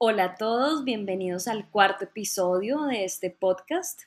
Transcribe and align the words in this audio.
Hola 0.00 0.24
a 0.24 0.34
todos, 0.36 0.84
bienvenidos 0.84 1.48
al 1.48 1.68
cuarto 1.70 2.04
episodio 2.04 2.84
de 2.84 3.04
este 3.04 3.30
podcast 3.30 4.02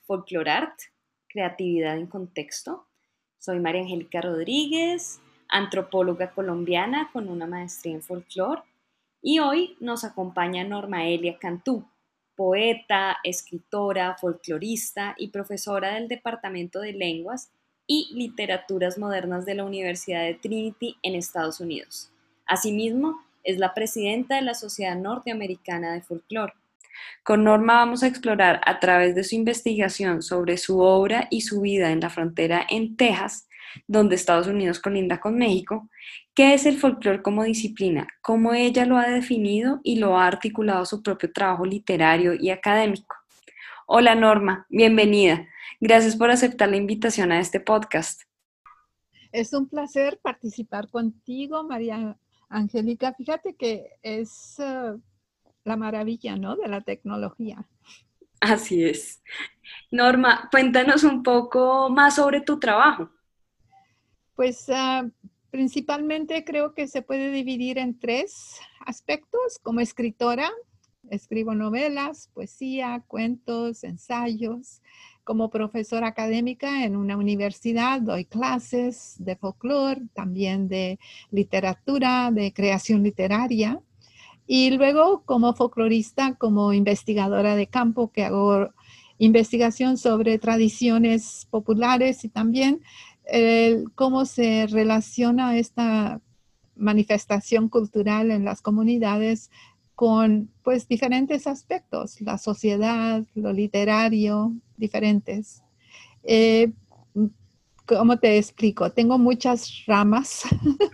Art, 0.48 0.80
Creatividad 1.28 1.98
en 1.98 2.08
Contexto. 2.08 2.88
Soy 3.38 3.60
María 3.60 3.82
Angélica 3.82 4.22
Rodríguez, 4.22 5.20
antropóloga 5.50 6.32
colombiana 6.32 7.10
con 7.12 7.28
una 7.28 7.46
maestría 7.46 7.96
en 7.96 8.02
folclore 8.02 8.62
y 9.22 9.40
hoy 9.40 9.76
nos 9.82 10.06
acompaña 10.06 10.64
Norma 10.64 11.10
Elia 11.10 11.38
Cantú, 11.38 11.84
poeta, 12.38 13.18
escritora, 13.26 14.16
folclorista 14.16 15.14
y 15.18 15.28
profesora 15.28 15.96
del 15.96 16.08
Departamento 16.08 16.80
de 16.80 16.94
Lenguas 16.94 17.52
y 17.86 18.14
Literaturas 18.14 18.98
Modernas 18.98 19.46
de 19.46 19.56
la 19.56 19.66
Universidad 19.66 20.24
de 20.24 20.36
Trinity 20.36 20.96
en 21.04 21.16
Estados 21.16 21.60
Unidos. 21.60 22.14
Asimismo, 22.46 23.26
es 23.44 23.58
la 23.58 23.74
presidenta 23.74 24.36
de 24.36 24.42
la 24.42 24.54
Sociedad 24.54 24.96
Norteamericana 24.96 25.94
de 25.94 26.02
Folclore. 26.02 26.54
Con 27.24 27.44
Norma 27.44 27.76
vamos 27.76 28.04
a 28.04 28.08
explorar 28.08 28.62
a 28.66 28.80
través 28.80 29.16
de 29.16 29.24
su 29.24 29.36
investigación 29.36 30.22
sobre 30.22 30.58
su 30.58 30.80
obra 30.80 31.28
y 31.30 31.42
su 31.42 31.62
vida 31.62 31.92
en 31.92 32.00
la 32.00 32.10
frontera 32.10 32.66
en 32.70 32.96
Texas, 32.96 33.48
donde 33.88 34.16
Estados 34.16 34.48
Unidos 34.48 34.80
colinda 34.80 35.20
con 35.20 35.38
México, 35.38 35.90
qué 36.34 36.54
es 36.54 36.66
el 36.66 36.78
folclore 36.78 37.22
como 37.22 37.44
disciplina, 37.44 38.08
cómo 38.22 38.54
ella 38.54 38.86
lo 38.86 38.98
ha 38.98 39.08
definido 39.08 39.80
y 39.84 39.98
lo 39.98 40.18
ha 40.18 40.28
articulado 40.28 40.86
su 40.86 41.02
propio 41.02 41.32
trabajo 41.32 41.66
literario 41.66 42.34
y 42.34 42.50
académico. 42.50 43.16
Hola 43.86 44.16
Norma, 44.16 44.66
bienvenida. 44.70 45.48
Gracias 45.80 46.16
por 46.16 46.32
aceptar 46.32 46.70
la 46.70 46.78
invitación 46.78 47.32
a 47.32 47.40
este 47.40 47.60
podcast. 47.60 48.22
Es 49.32 49.54
un 49.54 49.68
placer 49.70 50.20
participar 50.22 50.90
contigo, 50.90 51.64
María 51.64 52.18
Angélica, 52.52 53.14
fíjate 53.14 53.56
que 53.56 53.98
es 54.04 54.60
eh, 54.60 54.94
la 55.64 55.78
maravilla, 55.78 56.36
¿no? 56.36 56.56
De 56.58 56.68
la 56.68 56.82
tecnología. 56.82 57.66
Así 58.42 58.84
es. 58.84 59.24
Norma, 59.90 60.50
cuéntanos 60.52 61.04
un 61.04 61.24
poco 61.24 61.90
más 61.90 62.16
sobre 62.16 62.42
tu 62.42 62.60
trabajo. 62.60 63.10
Pues 64.36 64.66
ah, 64.70 65.08
principalmente 65.50 66.44
creo 66.44 66.74
que 66.74 66.88
se 66.88 67.02
puede 67.02 67.32
dividir 67.32 67.78
en 67.78 67.98
tres 68.00 68.60
aspectos. 68.86 69.60
Como 69.62 69.80
escritora, 69.80 70.52
escribo 71.10 71.56
novelas, 71.56 72.30
poesía, 72.34 73.04
cuentos, 73.08 73.84
ensayos 73.84 74.82
como 75.24 75.50
profesora 75.50 76.08
académica 76.08 76.84
en 76.84 76.96
una 76.96 77.18
universidad, 77.18 78.02
doy 78.02 78.26
clases 78.26 79.16
de 79.20 79.36
folclore, 79.36 80.02
también 80.14 80.68
de 80.68 81.00
literatura, 81.30 82.32
de 82.32 82.54
creación 82.54 83.04
literaria. 83.04 83.80
Y 84.48 84.72
luego 84.72 85.24
como 85.24 85.54
folclorista, 85.54 86.36
como 86.36 86.74
investigadora 86.74 87.56
de 87.56 87.68
campo, 87.68 88.12
que 88.12 88.26
hago 88.26 88.70
investigación 89.18 89.98
sobre 89.98 90.40
tradiciones 90.40 91.48
populares 91.50 92.26
y 92.26 92.30
también 92.30 92.82
cómo 93.96 94.26
se 94.26 94.68
relaciona 94.68 95.58
esta 95.58 96.20
manifestación 96.76 97.70
cultural 97.70 98.32
en 98.32 98.44
las 98.44 98.62
comunidades 98.62 99.52
con 100.02 100.50
pues 100.64 100.88
diferentes 100.88 101.46
aspectos, 101.46 102.20
la 102.22 102.40
sociedad, 102.40 103.24
lo 103.36 103.54
literario, 103.54 104.52
diferentes. 104.76 105.62
Eh, 106.24 106.72
¿Cómo 107.86 108.18
te 108.18 108.40
explico? 108.40 108.92
Tengo 108.92 109.20
muchas 109.20 109.86
ramas 109.86 110.42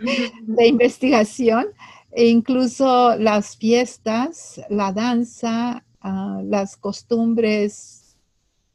de 0.41 0.67
investigación, 0.67 1.67
e 2.11 2.25
incluso 2.25 3.15
las 3.15 3.55
fiestas, 3.55 4.59
la 4.69 4.91
danza, 4.91 5.85
ah, 6.01 6.41
las 6.43 6.75
costumbres 6.75 8.17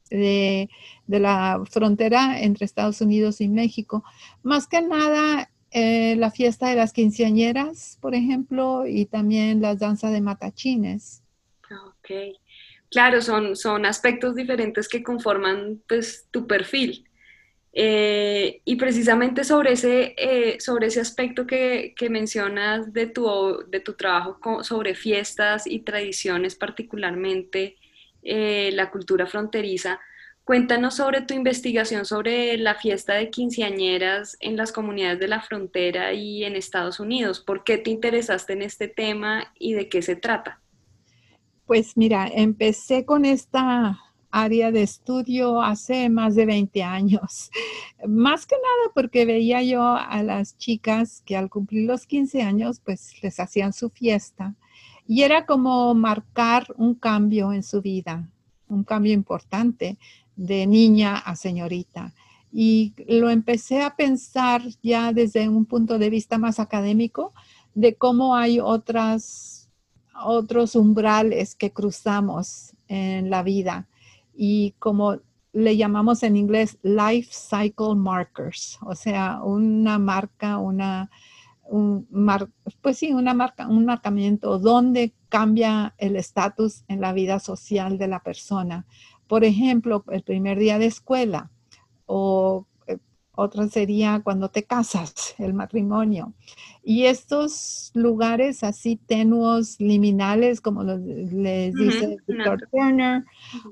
de, 0.08 0.70
de, 1.08 1.20
la 1.20 1.62
frontera 1.70 2.40
entre 2.40 2.64
Estados 2.64 3.02
Unidos 3.02 3.42
y 3.42 3.50
México. 3.50 4.02
Más 4.42 4.66
que 4.66 4.80
nada 4.80 5.51
eh, 5.72 6.16
la 6.16 6.30
fiesta 6.30 6.68
de 6.68 6.76
las 6.76 6.92
quinceañeras, 6.92 7.98
por 8.00 8.14
ejemplo, 8.14 8.86
y 8.86 9.06
también 9.06 9.60
las 9.60 9.78
danzas 9.78 10.12
de 10.12 10.20
matachines. 10.20 11.22
Ok, 11.70 12.10
claro, 12.90 13.22
son, 13.22 13.56
son 13.56 13.86
aspectos 13.86 14.34
diferentes 14.34 14.88
que 14.88 15.02
conforman 15.02 15.80
pues, 15.88 16.26
tu 16.30 16.46
perfil. 16.46 17.08
Eh, 17.74 18.60
y 18.66 18.76
precisamente 18.76 19.44
sobre 19.44 19.72
ese, 19.72 20.14
eh, 20.18 20.60
sobre 20.60 20.88
ese 20.88 21.00
aspecto 21.00 21.46
que, 21.46 21.94
que, 21.96 22.10
mencionas 22.10 22.92
de 22.92 23.06
tu, 23.06 23.64
de 23.66 23.80
tu 23.80 23.94
trabajo 23.94 24.62
sobre 24.62 24.94
fiestas 24.94 25.66
y 25.66 25.80
tradiciones, 25.80 26.54
particularmente 26.54 27.76
la 28.24 28.88
cultura 28.90 29.26
fronteriza, 29.26 29.98
Cuéntanos 30.44 30.96
sobre 30.96 31.22
tu 31.22 31.34
investigación 31.34 32.04
sobre 32.04 32.56
la 32.58 32.74
fiesta 32.74 33.14
de 33.14 33.30
quinceañeras 33.30 34.36
en 34.40 34.56
las 34.56 34.72
comunidades 34.72 35.20
de 35.20 35.28
la 35.28 35.40
frontera 35.40 36.12
y 36.14 36.42
en 36.42 36.56
Estados 36.56 36.98
Unidos. 36.98 37.38
¿Por 37.38 37.62
qué 37.62 37.78
te 37.78 37.90
interesaste 37.90 38.54
en 38.54 38.62
este 38.62 38.88
tema 38.88 39.52
y 39.56 39.74
de 39.74 39.88
qué 39.88 40.02
se 40.02 40.16
trata? 40.16 40.60
Pues 41.64 41.96
mira, 41.96 42.26
empecé 42.26 43.04
con 43.04 43.24
esta 43.24 44.00
área 44.32 44.72
de 44.72 44.82
estudio 44.82 45.62
hace 45.62 46.08
más 46.08 46.34
de 46.34 46.46
20 46.46 46.82
años. 46.82 47.50
Más 48.08 48.44
que 48.44 48.56
nada 48.56 48.92
porque 48.94 49.24
veía 49.24 49.62
yo 49.62 49.94
a 49.94 50.24
las 50.24 50.58
chicas 50.58 51.22
que 51.24 51.36
al 51.36 51.50
cumplir 51.50 51.86
los 51.86 52.04
15 52.04 52.42
años, 52.42 52.80
pues 52.84 53.22
les 53.22 53.38
hacían 53.38 53.72
su 53.72 53.90
fiesta. 53.90 54.56
Y 55.06 55.22
era 55.22 55.46
como 55.46 55.94
marcar 55.94 56.66
un 56.76 56.96
cambio 56.96 57.52
en 57.52 57.62
su 57.62 57.80
vida, 57.80 58.28
un 58.66 58.82
cambio 58.82 59.12
importante 59.12 59.98
de 60.42 60.66
niña 60.66 61.16
a 61.16 61.36
señorita. 61.36 62.12
Y 62.52 62.94
lo 63.06 63.30
empecé 63.30 63.80
a 63.80 63.94
pensar 63.96 64.62
ya 64.82 65.12
desde 65.12 65.48
un 65.48 65.64
punto 65.64 65.98
de 65.98 66.10
vista 66.10 66.36
más 66.36 66.58
académico 66.58 67.32
de 67.74 67.94
cómo 67.94 68.34
hay 68.34 68.60
otras, 68.60 69.70
otros 70.24 70.74
umbrales 70.74 71.54
que 71.54 71.72
cruzamos 71.72 72.74
en 72.88 73.30
la 73.30 73.42
vida 73.42 73.88
y 74.34 74.74
como 74.78 75.18
le 75.52 75.76
llamamos 75.76 76.22
en 76.22 76.36
inglés 76.36 76.78
life 76.82 77.30
cycle 77.30 77.94
markers, 77.94 78.78
o 78.82 78.94
sea, 78.94 79.42
una 79.42 79.98
marca, 79.98 80.58
una, 80.58 81.10
un 81.64 82.06
pues 82.80 82.98
sí, 82.98 83.12
una 83.12 83.34
marca, 83.34 83.68
un 83.68 83.84
marcamiento 83.84 84.58
donde 84.58 85.14
cambia 85.28 85.94
el 85.98 86.16
estatus 86.16 86.84
en 86.88 87.00
la 87.00 87.12
vida 87.12 87.38
social 87.38 87.96
de 87.96 88.08
la 88.08 88.22
persona. 88.22 88.86
Por 89.26 89.44
ejemplo, 89.44 90.04
el 90.10 90.22
primer 90.22 90.58
día 90.58 90.78
de 90.78 90.86
escuela 90.86 91.50
o 92.06 92.66
eh, 92.86 92.98
otra 93.34 93.68
sería 93.68 94.20
cuando 94.22 94.50
te 94.50 94.64
casas, 94.64 95.34
el 95.38 95.54
matrimonio. 95.54 96.34
Y 96.84 97.04
estos 97.04 97.90
lugares 97.94 98.64
así 98.64 98.96
tenuos, 98.96 99.80
liminales, 99.80 100.60
como 100.60 100.82
les 100.82 101.74
dice 101.74 102.18
Victor 102.26 102.68
Turner, 102.70 103.24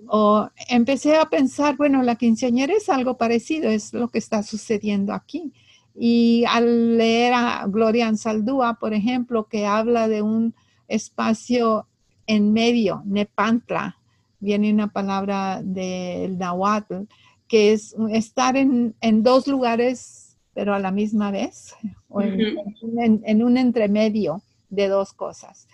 o 0.07 0.49
empecé 0.69 1.17
a 1.17 1.29
pensar, 1.29 1.77
bueno, 1.77 2.03
la 2.03 2.17
quinceañera 2.17 2.73
es 2.75 2.89
algo 2.89 3.17
parecido, 3.17 3.69
es 3.69 3.93
lo 3.93 4.09
que 4.09 4.19
está 4.19 4.43
sucediendo 4.43 5.13
aquí. 5.13 5.53
Y 5.95 6.45
al 6.49 6.97
leer 6.97 7.35
a 7.35 7.67
Gloria 7.67 8.09
Ansaldúa, 8.09 8.75
por 8.75 8.95
ejemplo, 8.95 9.49
que 9.49 9.67
habla 9.67 10.09
de 10.09 10.23
un 10.23 10.55
espacio 10.87 11.87
en 12.27 12.53
medio, 12.53 13.03
Nepantla, 13.07 14.00
viene 14.41 14.73
una 14.73 14.89
palabra 14.89 15.61
del 15.63 16.39
Nahuatl, 16.39 17.05
que 17.47 17.73
es 17.73 17.95
estar 18.11 18.57
en, 18.57 18.95
dos 19.23 19.47
lugares, 19.47 20.37
pero 20.55 20.75
a 20.75 20.79
la 20.79 20.91
misma 20.91 21.31
vez, 21.31 21.75
o 22.09 22.23
en, 22.23 23.43
un 23.43 23.57
entremedio 23.57 24.43
de 24.69 24.89
dos 24.89 25.13
cosas, 25.13 25.69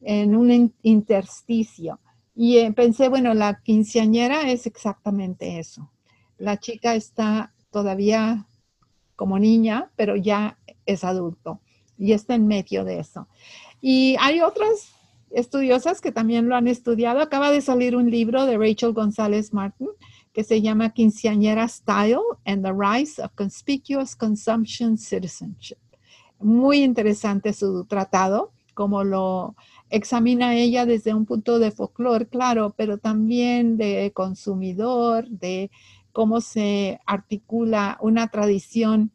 en 0.00 0.34
un 0.36 0.72
intersticio. 0.82 2.00
Y 2.34 2.58
eh, 2.58 2.72
pensé, 2.72 3.08
bueno, 3.08 3.34
la 3.34 3.60
quinceañera 3.62 4.50
es 4.50 4.66
exactamente 4.66 5.58
eso. 5.58 5.90
La 6.38 6.58
chica 6.58 6.94
está 6.94 7.52
todavía 7.70 8.46
como 9.16 9.38
niña, 9.38 9.90
pero 9.96 10.16
ya 10.16 10.58
es 10.86 11.04
adulto 11.04 11.60
y 11.98 12.12
está 12.12 12.36
en 12.36 12.46
medio 12.46 12.84
de 12.84 13.00
eso. 13.00 13.28
Y 13.80 14.16
hay 14.20 14.40
otras 14.40 14.92
estudiosas 15.30 16.00
que 16.00 16.12
también 16.12 16.48
lo 16.48 16.56
han 16.56 16.68
estudiado. 16.68 17.20
Acaba 17.20 17.50
de 17.50 17.60
salir 17.60 17.96
un 17.96 18.10
libro 18.10 18.46
de 18.46 18.58
Rachel 18.58 18.92
González 18.92 19.52
Martin 19.52 19.88
que 20.32 20.44
se 20.44 20.60
llama 20.62 20.90
Quinceañera 20.90 21.66
Style 21.68 22.20
and 22.44 22.64
the 22.64 22.72
Rise 22.72 23.20
of 23.22 23.32
Conspicuous 23.34 24.14
Consumption 24.14 24.96
Citizenship. 24.96 25.78
Muy 26.38 26.84
interesante 26.84 27.52
su 27.52 27.84
tratado, 27.86 28.52
como 28.74 29.02
lo 29.02 29.56
examina 29.90 30.54
ella 30.54 30.86
desde 30.86 31.12
un 31.12 31.26
punto 31.26 31.58
de 31.58 31.72
folclore, 31.72 32.28
claro, 32.28 32.74
pero 32.76 32.98
también 32.98 33.76
de 33.76 34.12
consumidor, 34.14 35.28
de 35.28 35.70
cómo 36.12 36.40
se 36.40 37.00
articula 37.06 37.98
una 38.00 38.28
tradición 38.28 39.10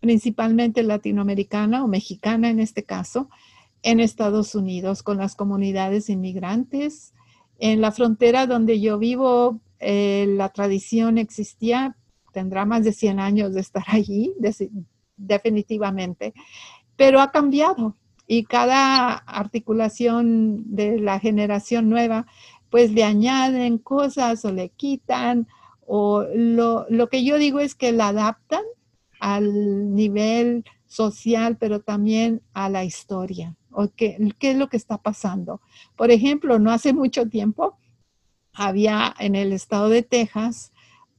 principalmente 0.00 0.82
latinoamericana 0.82 1.84
o 1.84 1.88
mexicana 1.88 2.50
en 2.50 2.60
este 2.60 2.82
caso, 2.82 3.28
en 3.82 4.00
Estados 4.00 4.54
Unidos 4.54 5.02
con 5.02 5.18
las 5.18 5.34
comunidades 5.34 6.08
inmigrantes. 6.08 7.12
En 7.58 7.80
la 7.80 7.92
frontera 7.92 8.46
donde 8.46 8.80
yo 8.80 8.98
vivo, 8.98 9.60
eh, 9.78 10.26
la 10.28 10.48
tradición 10.50 11.18
existía, 11.18 11.96
tendrá 12.32 12.64
más 12.64 12.84
de 12.84 12.92
100 12.92 13.20
años 13.20 13.54
de 13.54 13.60
estar 13.60 13.84
allí, 13.88 14.34
definitivamente, 15.16 16.32
pero 16.96 17.20
ha 17.20 17.30
cambiado 17.30 17.96
y 18.26 18.44
cada 18.44 19.14
articulación 19.14 20.74
de 20.74 20.98
la 20.98 21.18
generación 21.18 21.88
nueva, 21.88 22.26
pues 22.70 22.92
le 22.92 23.04
añaden 23.04 23.78
cosas 23.78 24.44
o 24.44 24.52
le 24.52 24.70
quitan, 24.70 25.48
o 25.86 26.24
lo, 26.34 26.86
lo 26.88 27.08
que 27.08 27.24
yo 27.24 27.36
digo 27.36 27.60
es 27.60 27.74
que 27.74 27.92
la 27.92 28.08
adaptan 28.08 28.62
al 29.20 29.94
nivel 29.94 30.64
social, 30.92 31.56
pero 31.58 31.80
también 31.80 32.42
a 32.52 32.68
la 32.68 32.84
historia, 32.84 33.56
o 33.70 33.88
qué, 33.88 34.18
qué 34.38 34.50
es 34.52 34.56
lo 34.56 34.68
que 34.68 34.76
está 34.76 34.98
pasando. 34.98 35.60
Por 35.96 36.10
ejemplo, 36.10 36.58
no 36.58 36.70
hace 36.70 36.92
mucho 36.92 37.28
tiempo 37.28 37.78
había 38.52 39.14
en 39.18 39.34
el 39.34 39.52
estado 39.52 39.88
de 39.88 40.02
Texas 40.02 40.72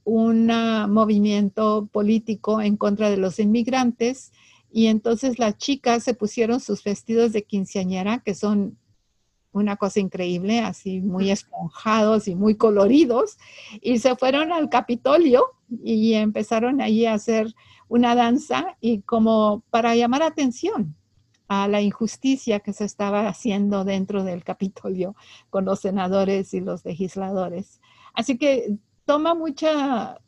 un 0.03 0.47
movimiento 0.91 1.89
político 1.91 2.61
en 2.61 2.77
contra 2.77 3.09
de 3.09 3.17
los 3.17 3.39
inmigrantes 3.39 4.31
y 4.71 4.87
entonces 4.87 5.39
las 5.39 5.57
chicas 5.57 6.03
se 6.03 6.13
pusieron 6.13 6.59
sus 6.59 6.83
vestidos 6.83 7.31
de 7.31 7.43
quinceañera, 7.43 8.19
que 8.19 8.35
son 8.35 8.77
una 9.51 9.77
cosa 9.77 9.99
increíble, 9.99 10.59
así 10.59 10.99
muy 10.99 11.29
esponjados 11.29 12.27
y 12.27 12.35
muy 12.35 12.55
coloridos, 12.55 13.37
y 13.81 13.99
se 13.99 14.15
fueron 14.15 14.51
al 14.51 14.69
Capitolio 14.69 15.45
y 15.83 16.13
empezaron 16.13 16.81
allí 16.81 17.05
a 17.05 17.13
hacer 17.13 17.53
una 17.87 18.15
danza 18.15 18.77
y 18.81 19.01
como 19.01 19.63
para 19.69 19.95
llamar 19.95 20.23
atención 20.23 20.95
a 21.47 21.67
la 21.67 21.81
injusticia 21.81 22.59
que 22.59 22.73
se 22.73 22.85
estaba 22.85 23.27
haciendo 23.27 23.83
dentro 23.83 24.23
del 24.23 24.43
Capitolio 24.43 25.15
con 25.49 25.65
los 25.65 25.81
senadores 25.81 26.53
y 26.53 26.61
los 26.61 26.83
legisladores. 26.85 27.79
Así 28.13 28.37
que 28.37 28.75
toma 29.05 29.35
mucha, 29.35 30.19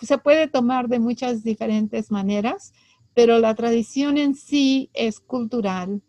se 0.00 0.18
puede 0.18 0.48
tomar 0.48 0.88
de 0.88 0.98
muchas 0.98 1.42
diferentes 1.42 2.10
maneras, 2.10 2.72
pero 3.14 3.38
la 3.38 3.54
tradición 3.54 4.18
en 4.18 4.34
sí 4.34 4.90
es 4.94 5.18
cultural. 5.20 6.02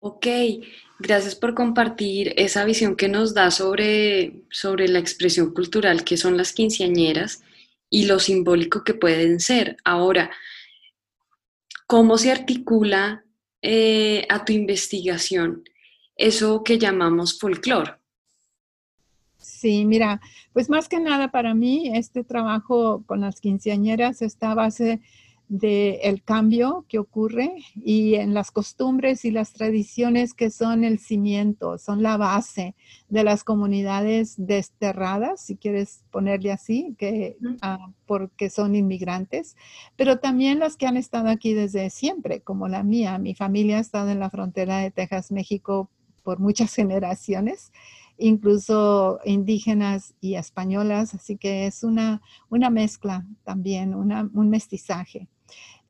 Ok, 0.00 0.26
gracias 0.98 1.34
por 1.34 1.54
compartir 1.54 2.34
esa 2.36 2.64
visión 2.64 2.94
que 2.94 3.08
nos 3.08 3.34
da 3.34 3.50
sobre, 3.50 4.42
sobre 4.50 4.88
la 4.88 4.98
expresión 4.98 5.52
cultural 5.52 6.04
que 6.04 6.16
son 6.16 6.36
las 6.36 6.52
quinceañeras 6.52 7.42
y 7.94 8.06
lo 8.06 8.18
simbólico 8.18 8.82
que 8.82 8.92
pueden 8.92 9.38
ser. 9.38 9.76
Ahora, 9.84 10.32
¿cómo 11.86 12.18
se 12.18 12.32
articula 12.32 13.24
eh, 13.62 14.26
a 14.28 14.44
tu 14.44 14.52
investigación 14.52 15.62
eso 16.16 16.64
que 16.64 16.76
llamamos 16.76 17.38
folclore? 17.38 17.92
Sí, 19.38 19.84
mira, 19.84 20.20
pues 20.52 20.68
más 20.68 20.88
que 20.88 20.98
nada 20.98 21.30
para 21.30 21.54
mí 21.54 21.92
este 21.96 22.24
trabajo 22.24 23.04
con 23.06 23.20
las 23.20 23.40
quinceañeras 23.40 24.22
está 24.22 24.50
a 24.50 24.56
base 24.56 25.00
del 25.48 26.22
cambio 26.22 26.86
que 26.88 26.98
ocurre 26.98 27.54
y 27.74 28.14
en 28.14 28.32
las 28.32 28.50
costumbres 28.50 29.24
y 29.24 29.30
las 29.30 29.52
tradiciones 29.52 30.32
que 30.32 30.50
son 30.50 30.84
el 30.84 30.98
cimiento, 30.98 31.76
son 31.78 32.02
la 32.02 32.16
base 32.16 32.74
de 33.08 33.24
las 33.24 33.44
comunidades 33.44 34.34
desterradas, 34.38 35.44
si 35.44 35.56
quieres 35.56 36.02
ponerle 36.10 36.50
así, 36.50 36.94
que, 36.98 37.36
ah, 37.60 37.90
porque 38.06 38.48
son 38.48 38.74
inmigrantes, 38.74 39.56
pero 39.96 40.18
también 40.18 40.58
las 40.58 40.76
que 40.76 40.86
han 40.86 40.96
estado 40.96 41.28
aquí 41.28 41.52
desde 41.52 41.90
siempre, 41.90 42.40
como 42.40 42.68
la 42.68 42.82
mía. 42.82 43.18
Mi 43.18 43.34
familia 43.34 43.78
ha 43.78 43.80
estado 43.80 44.10
en 44.10 44.20
la 44.20 44.30
frontera 44.30 44.78
de 44.78 44.90
Texas, 44.90 45.30
México 45.30 45.90
por 46.22 46.40
muchas 46.40 46.74
generaciones 46.74 47.70
incluso 48.16 49.18
indígenas 49.24 50.14
y 50.20 50.36
españolas, 50.36 51.14
así 51.14 51.36
que 51.36 51.66
es 51.66 51.82
una, 51.82 52.22
una 52.48 52.70
mezcla 52.70 53.26
también, 53.42 53.92
un 53.92 54.50
mestizaje. 54.50 55.28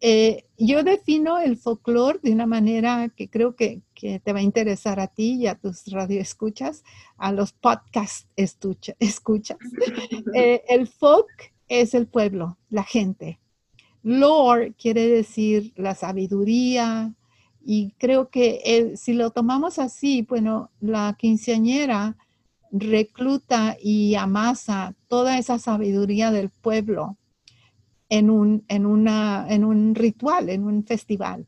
Eh, 0.06 0.44
yo 0.58 0.82
defino 0.82 1.38
el 1.38 1.56
folclore 1.56 2.18
de 2.22 2.30
una 2.30 2.44
manera 2.44 3.08
que 3.08 3.30
creo 3.30 3.56
que, 3.56 3.80
te 3.94 4.32
va 4.34 4.40
a 4.40 4.42
interesar 4.42 5.00
a 5.00 5.06
ti 5.06 5.36
y 5.36 5.46
a 5.46 5.54
tus 5.54 5.86
radioescuchas, 5.86 6.84
a 7.16 7.32
los 7.32 7.52
podcast 7.52 8.28
escuchas. 8.36 9.58
Eh, 10.34 10.62
el 10.68 10.88
folk 10.88 11.54
es 11.68 11.94
el 11.94 12.06
pueblo, 12.06 12.58
la 12.68 12.82
gente. 12.82 13.40
Lore 14.02 14.74
quiere 14.74 15.08
decir 15.08 15.72
la 15.76 15.94
sabiduría 15.94 17.14
y 17.64 17.92
creo 17.92 18.28
que 18.28 18.92
si 18.96 19.14
lo 19.14 19.30
tomamos 19.30 19.78
así, 19.78 20.20
bueno, 20.20 20.70
la 20.80 21.16
quinceañera 21.18 22.18
recluta 22.70 23.78
y 23.80 24.16
amasa 24.16 24.94
toda 25.08 25.38
esa 25.38 25.58
sabiduría 25.58 26.30
del 26.30 26.50
pueblo 26.50 27.16
en 28.08 28.30
un, 28.30 28.64
en, 28.68 28.86
una, 28.86 29.46
en 29.48 29.64
un 29.64 29.94
ritual, 29.94 30.48
en 30.50 30.64
un 30.64 30.84
festival. 30.84 31.46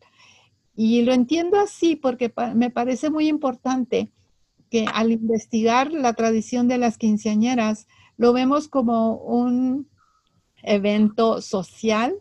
Y 0.75 1.03
lo 1.03 1.13
entiendo 1.13 1.59
así 1.59 1.97
porque 1.97 2.33
me 2.55 2.71
parece 2.71 3.11
muy 3.11 3.29
importante 3.29 4.11
que 4.71 4.87
al 4.93 5.13
investigar 5.13 5.93
la 5.93 6.13
tradición 6.13 6.69
de 6.69 6.79
las 6.79 6.99
quinceañeras, 6.99 7.87
lo 8.17 8.33
vemos 8.33 8.69
como 8.69 9.17
un 9.17 9.89
evento 10.63 11.41
social 11.41 12.15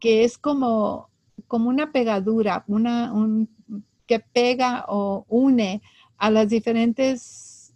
que 0.00 0.24
es 0.24 0.36
como, 0.36 1.08
como 1.46 1.68
una 1.68 1.92
pegadura, 1.92 2.64
una, 2.66 3.12
un, 3.12 3.48
que 4.06 4.20
pega 4.20 4.84
o 4.88 5.24
une 5.28 5.82
a 6.18 6.30
las 6.30 6.48
diferentes 6.48 7.74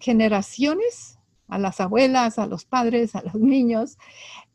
generaciones, 0.00 1.18
a 1.54 1.58
las 1.58 1.80
abuelas, 1.80 2.38
a 2.38 2.46
los 2.46 2.64
padres, 2.64 3.14
a 3.14 3.22
los 3.22 3.36
niños, 3.36 3.96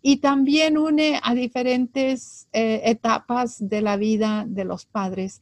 y 0.01 0.17
también 0.17 0.77
une 0.77 1.19
a 1.23 1.33
diferentes 1.33 2.47
eh, 2.51 2.81
etapas 2.85 3.57
de 3.59 3.81
la 3.81 3.97
vida 3.97 4.45
de 4.47 4.65
los 4.65 4.85
padres. 4.85 5.41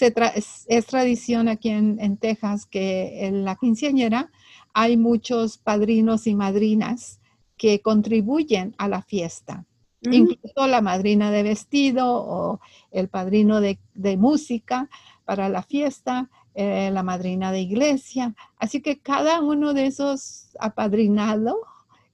es, 0.00 0.86
tradición 0.86 1.48
aquí 1.48 1.70
en, 1.70 2.16
Texas 2.18 2.66
que 2.66 3.26
en 3.26 3.44
la 3.44 3.56
quinceañera 3.56 4.30
hay 4.74 4.96
muchos 4.96 5.58
padrinos 5.58 6.26
y 6.26 6.34
madrinas 6.34 7.20
que 7.56 7.80
contribuyen 7.80 8.74
a 8.78 8.88
la 8.88 9.02
fiesta. 9.02 9.64
Mm. 10.02 10.12
Incluso 10.12 10.66
la 10.66 10.82
madrina 10.82 11.30
de 11.30 11.42
vestido 11.42 12.06
o 12.06 12.60
el 12.90 13.08
padrino 13.08 13.60
de, 13.60 13.78
música 14.16 14.88
para 15.24 15.48
la 15.48 15.62
fiesta, 15.62 16.28
eh, 16.58 16.90
la 16.90 17.02
madrina 17.02 17.52
de 17.52 17.60
iglesia. 17.60 18.34
Así 18.56 18.80
que 18.80 18.98
cada 18.98 19.42
uno 19.42 19.74
de 19.74 19.84
esos 19.84 20.56
apadrinados 20.58 21.56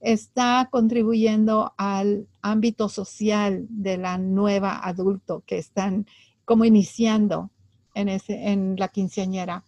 está 0.00 0.68
contribuyendo 0.68 1.72
al 1.76 2.26
ámbito 2.40 2.88
social 2.88 3.66
de 3.68 3.98
la 3.98 4.18
nueva 4.18 4.84
adulto 4.84 5.44
que 5.46 5.58
están 5.58 6.06
como 6.44 6.64
iniciando 6.64 7.50
en, 7.94 8.08
ese, 8.08 8.48
en 8.48 8.74
la 8.76 8.88
quinceañera. 8.88 9.62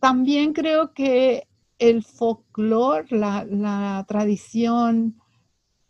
También 0.00 0.54
creo 0.54 0.94
que 0.94 1.46
el 1.78 2.02
folclore, 2.02 3.14
la, 3.14 3.44
la 3.44 4.06
tradición, 4.08 5.20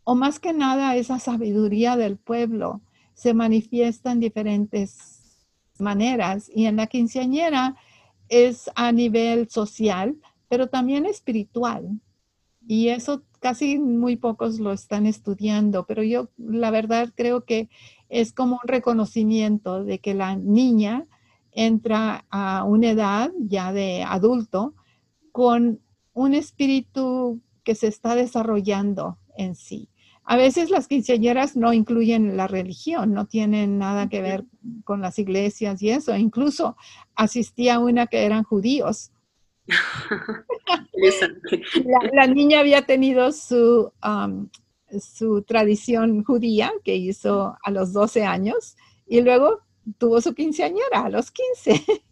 o 0.02 0.16
más 0.16 0.40
que 0.40 0.52
nada 0.52 0.97
esa 0.97 1.21
sabiduría 1.21 1.97
del 1.97 2.16
pueblo, 2.16 2.80
se 3.14 3.32
manifiesta 3.32 4.11
en 4.11 4.18
diferentes 4.18 5.47
maneras. 5.78 6.50
Y 6.52 6.66
en 6.66 6.75
la 6.75 6.88
quinceañera 6.88 7.76
es 8.32 8.70
a 8.74 8.92
nivel 8.92 9.50
social, 9.50 10.16
pero 10.48 10.66
también 10.68 11.04
espiritual. 11.04 12.00
Y 12.66 12.88
eso 12.88 13.22
casi 13.40 13.78
muy 13.78 14.16
pocos 14.16 14.58
lo 14.58 14.72
están 14.72 15.04
estudiando, 15.06 15.84
pero 15.84 16.02
yo 16.02 16.30
la 16.38 16.70
verdad 16.70 17.12
creo 17.14 17.44
que 17.44 17.68
es 18.08 18.32
como 18.32 18.54
un 18.62 18.68
reconocimiento 18.68 19.84
de 19.84 19.98
que 19.98 20.14
la 20.14 20.36
niña 20.36 21.06
entra 21.50 22.24
a 22.30 22.64
una 22.64 22.90
edad 22.90 23.30
ya 23.38 23.72
de 23.72 24.02
adulto 24.02 24.74
con 25.30 25.80
un 26.14 26.34
espíritu 26.34 27.40
que 27.64 27.74
se 27.74 27.88
está 27.88 28.14
desarrollando 28.14 29.18
en 29.36 29.54
sí. 29.54 29.88
A 30.24 30.36
veces 30.36 30.70
las 30.70 30.88
quinceañeras 30.88 31.56
no 31.56 31.72
incluyen 31.72 32.36
la 32.36 32.46
religión, 32.46 33.12
no 33.12 33.26
tienen 33.26 33.78
nada 33.78 34.08
que 34.08 34.22
ver 34.22 34.44
con 34.84 35.00
las 35.00 35.18
iglesias 35.18 35.82
y 35.82 35.90
eso. 35.90 36.16
Incluso 36.16 36.76
asistía 37.14 37.74
a 37.74 37.78
una 37.80 38.06
que 38.06 38.24
eran 38.24 38.44
judíos 38.44 39.12
la, 42.12 42.26
niña 42.26 42.60
había 42.60 42.82
tenido 42.82 43.32
su, 43.32 43.92
um, 44.04 44.48
su 45.00 45.42
tradición 45.42 46.24
judía 46.24 46.72
que 46.84 46.96
hizo 46.96 47.56
a 47.62 47.70
los 47.70 47.92
12 47.92 48.24
años 48.24 48.76
y 49.06 49.20
luego 49.20 49.60
tuvo 49.98 50.20
su 50.20 50.34
quinceañera 50.34 51.04
a 51.04 51.10
los 51.10 51.30
15. 51.30 51.70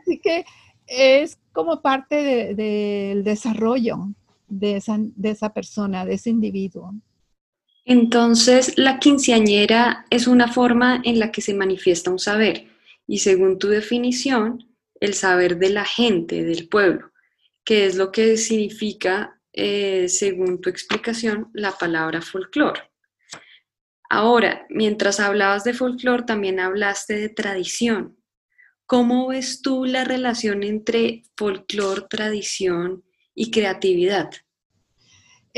Así 0.00 0.18
que 0.18 0.46
es 0.86 1.38
como 1.52 1.82
parte 1.82 2.54
del 2.54 3.24
desarrollo 3.24 4.08
de 4.48 4.76
esa, 4.76 4.96
de 4.98 5.30
esa 5.30 5.52
persona, 5.52 6.06
de 6.06 6.14
ese 6.14 6.30
individuo. 6.30 6.94
Entonces, 7.90 8.76
la 8.76 8.98
quinceañera 8.98 10.04
es 10.10 10.26
una 10.26 10.52
forma 10.52 11.00
en 11.06 11.18
la 11.18 11.32
que 11.32 11.40
se 11.40 11.54
manifiesta 11.54 12.10
un 12.10 12.18
saber 12.18 12.66
y 13.06 13.20
según 13.20 13.58
tu 13.58 13.68
definición, 13.68 14.76
el 15.00 15.14
saber 15.14 15.56
de 15.56 15.70
la 15.70 15.86
gente, 15.86 16.44
del 16.44 16.68
pueblo, 16.68 17.12
que 17.64 17.86
es 17.86 17.96
lo 17.96 18.12
que 18.12 18.36
significa, 18.36 19.40
eh, 19.54 20.10
según 20.10 20.60
tu 20.60 20.68
explicación, 20.68 21.48
la 21.54 21.78
palabra 21.78 22.20
folclore. 22.20 22.82
Ahora, 24.10 24.66
mientras 24.68 25.18
hablabas 25.18 25.64
de 25.64 25.72
folclore, 25.72 26.24
también 26.24 26.60
hablaste 26.60 27.14
de 27.14 27.30
tradición. 27.30 28.18
¿Cómo 28.84 29.28
ves 29.28 29.62
tú 29.62 29.86
la 29.86 30.04
relación 30.04 30.62
entre 30.62 31.22
folclore, 31.38 32.02
tradición 32.10 33.02
y 33.34 33.50
creatividad? 33.50 34.28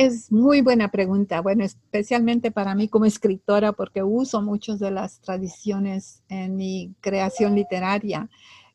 Es 0.03 0.33
muy 0.33 0.63
buena 0.63 0.91
pregunta, 0.91 1.43
bueno, 1.43 1.63
especialmente 1.63 2.51
para 2.51 2.75
mí 2.75 2.89
como 2.89 3.05
escritora, 3.05 3.73
porque 3.73 4.03
uso 4.03 4.41
muchas 4.41 4.79
de 4.79 4.91
las 4.91 5.21
tradiciones 5.21 6.23
en 6.31 6.57
mi 6.57 6.95
creación 7.03 7.55
literaria, 7.55 8.31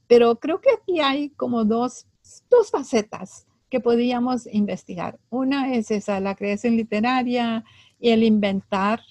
pero 0.05 0.35
creo 0.35 0.61
que 0.61 0.69
aquí 0.69 0.99
hay 0.99 1.29
como 1.31 1.65
dos, 1.65 2.05
dos 2.47 2.69
facetas 2.69 3.47
que 3.71 3.79
podríamos 3.79 4.45
investigar. 4.53 5.17
Una 5.31 5.73
es 5.73 5.89
esa, 5.89 6.19
la 6.19 6.35
creación 6.35 6.77
literaria 6.77 7.63
y 7.99 8.11
el 8.11 8.21
inventar 8.21 9.01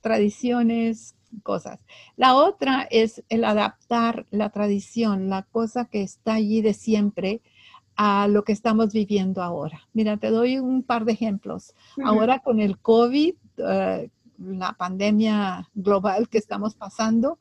tradiciones, 0.00 1.14
cosas. 1.42 1.78
La 2.16 2.36
otra 2.36 2.88
es 2.90 3.22
el 3.28 3.44
adaptar 3.44 4.24
la 4.30 4.48
tradición, 4.48 5.28
la 5.28 5.42
cosa 5.42 5.84
que 5.84 6.00
está 6.00 6.32
allí 6.32 6.62
de 6.62 6.72
siempre 6.72 7.42
a 7.96 8.26
lo 8.28 8.44
que 8.44 8.52
estamos 8.52 8.92
viviendo 8.92 9.42
ahora. 9.42 9.80
Mira, 9.92 10.16
te 10.16 10.30
doy 10.30 10.58
un 10.58 10.82
par 10.82 11.04
de 11.04 11.12
ejemplos. 11.12 11.74
Ahora 12.04 12.40
con 12.40 12.60
el 12.60 12.78
COVID, 12.78 13.34
eh, 13.58 14.10
la 14.38 14.72
pandemia 14.72 15.68
global 15.74 16.28
que 16.28 16.38
estamos 16.38 16.74
pasando, 16.74 17.38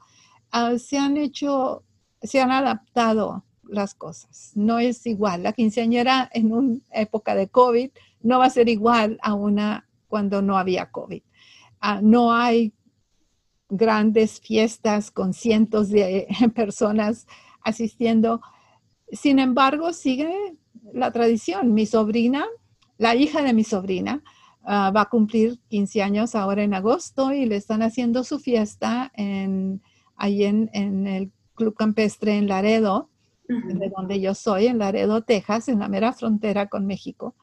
ah, 0.52 0.78
se 0.78 0.98
han 0.98 1.18
hecho, 1.18 1.84
se 2.22 2.40
han 2.42 2.52
adaptado 2.52 3.44
las 3.68 3.96
cosas. 3.96 4.52
No 4.56 4.80
es 4.80 5.06
igual. 5.06 5.44
La 5.44 5.54
quinceañera 5.54 6.30
en 6.34 6.52
una 6.52 6.80
época 6.92 7.36
de 7.36 7.48
COVID 7.48 7.90
no 8.22 8.40
va 8.40 8.46
a 8.46 8.52
ser 8.52 8.70
igual 8.70 9.18
a 9.22 9.34
una 9.34 9.88
cuando 10.08 10.42
no 10.42 10.58
había 10.58 10.92
COVID. 10.92 11.24
Ah, 11.80 12.00
no 12.02 12.34
hay 12.34 12.74
grandes 13.70 14.40
fiestas 14.40 15.10
con 15.10 15.34
cientos 15.34 15.90
de 15.90 16.28
personas 16.56 17.26
asistiendo. 17.64 18.42
Sin 19.14 19.40
embargo, 19.40 19.94
sigue 19.94 20.58
la 20.94 21.12
tradición. 21.12 21.74
Mi 21.74 21.86
sobrina, 21.86 22.46
la 22.98 23.16
hija 23.16 23.42
de 23.42 23.54
mi 23.54 23.64
sobrina, 23.64 24.24
ah, 24.64 24.92
va 24.96 25.02
a 25.02 25.10
cumplir 25.10 25.60
15 25.70 26.02
años 26.02 26.36
ahora 26.36 26.64
en 26.64 26.74
agosto 26.74 27.32
y 27.34 27.46
le 27.46 27.56
están 27.56 27.82
haciendo 27.82 28.24
su 28.24 28.40
fiesta 28.40 29.12
en, 29.16 29.82
ahí 30.16 30.44
en, 30.44 31.08
el 31.08 31.32
Club 31.56 31.76
Campestre 31.76 32.38
en 32.38 32.48
Laredo, 32.48 33.10
de 33.48 33.92
donde 33.96 34.20
yo 34.20 34.34
soy, 34.34 34.68
en 34.68 34.80
Laredo, 34.80 35.22
Texas, 35.22 35.68
en 35.68 35.80
la 35.80 35.88
mera 35.88 36.14
frontera 36.14 36.68
con 36.68 36.88
México 36.88 37.36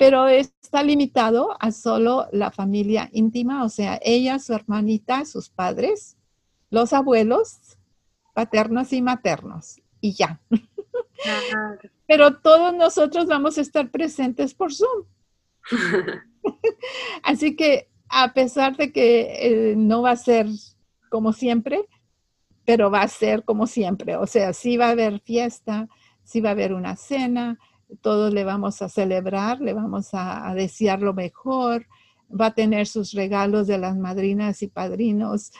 pero 0.00 0.28
está 0.28 0.82
limitado 0.82 1.58
a 1.60 1.72
solo 1.72 2.26
la 2.32 2.50
familia 2.50 3.10
íntima, 3.12 3.64
o 3.64 3.68
sea, 3.68 4.00
ella, 4.02 4.38
su 4.38 4.54
hermanita, 4.54 5.26
sus 5.26 5.50
padres, 5.50 6.16
los 6.70 6.94
abuelos, 6.94 7.76
paternos 8.32 8.94
y 8.94 9.02
maternos, 9.02 9.82
y 10.00 10.14
ya. 10.14 10.40
Pero 12.06 12.38
todos 12.38 12.74
nosotros 12.74 13.26
vamos 13.26 13.58
a 13.58 13.60
estar 13.60 13.90
presentes 13.90 14.54
por 14.54 14.72
Zoom. 14.72 15.04
Así 17.22 17.56
que 17.56 17.88
a 18.08 18.32
pesar 18.32 18.76
de 18.76 18.92
que 18.92 19.70
eh, 19.70 19.74
no 19.76 20.02
va 20.02 20.12
a 20.12 20.16
ser 20.16 20.46
como 21.08 21.32
siempre, 21.32 21.86
pero 22.64 22.90
va 22.90 23.02
a 23.02 23.08
ser 23.08 23.44
como 23.44 23.66
siempre. 23.66 24.16
O 24.16 24.26
sea, 24.26 24.52
sí 24.52 24.76
va 24.76 24.86
a 24.86 24.90
haber 24.90 25.20
fiesta, 25.20 25.88
sí 26.24 26.40
va 26.40 26.50
a 26.50 26.52
haber 26.52 26.72
una 26.72 26.96
cena, 26.96 27.58
todos 28.00 28.32
le 28.32 28.44
vamos 28.44 28.82
a 28.82 28.88
celebrar, 28.88 29.60
le 29.60 29.72
vamos 29.72 30.10
a, 30.12 30.52
desear 30.54 31.00
lo 31.00 31.14
mejor, 31.14 31.86
va 32.28 32.46
a 32.46 32.54
tener 32.54 32.86
sus 32.86 33.12
regalos 33.12 33.66
de 33.66 33.78
las 33.78 33.96
madrinas 33.96 34.62
y 34.62 34.68
padrinos 34.68 35.52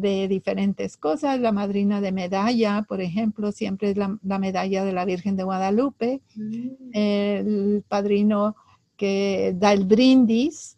de 0.00 0.28
diferentes 0.28 0.96
cosas. 0.96 1.40
La 1.40 1.52
madrina 1.52 2.00
de 2.00 2.12
medalla, 2.12 2.82
por 2.88 3.00
ejemplo, 3.00 3.52
siempre 3.52 3.90
es 3.90 3.96
la, 3.96 4.38
medalla 4.38 4.84
de 4.84 4.92
la 4.92 5.04
Virgen 5.04 5.36
de 5.36 5.44
Guadalupe. 5.44 6.20
Mm. 6.34 6.68
El 6.92 7.84
padrino 7.88 8.56
que 8.96 9.54
da 9.56 9.72
el 9.72 9.84
brindis. 9.84 10.76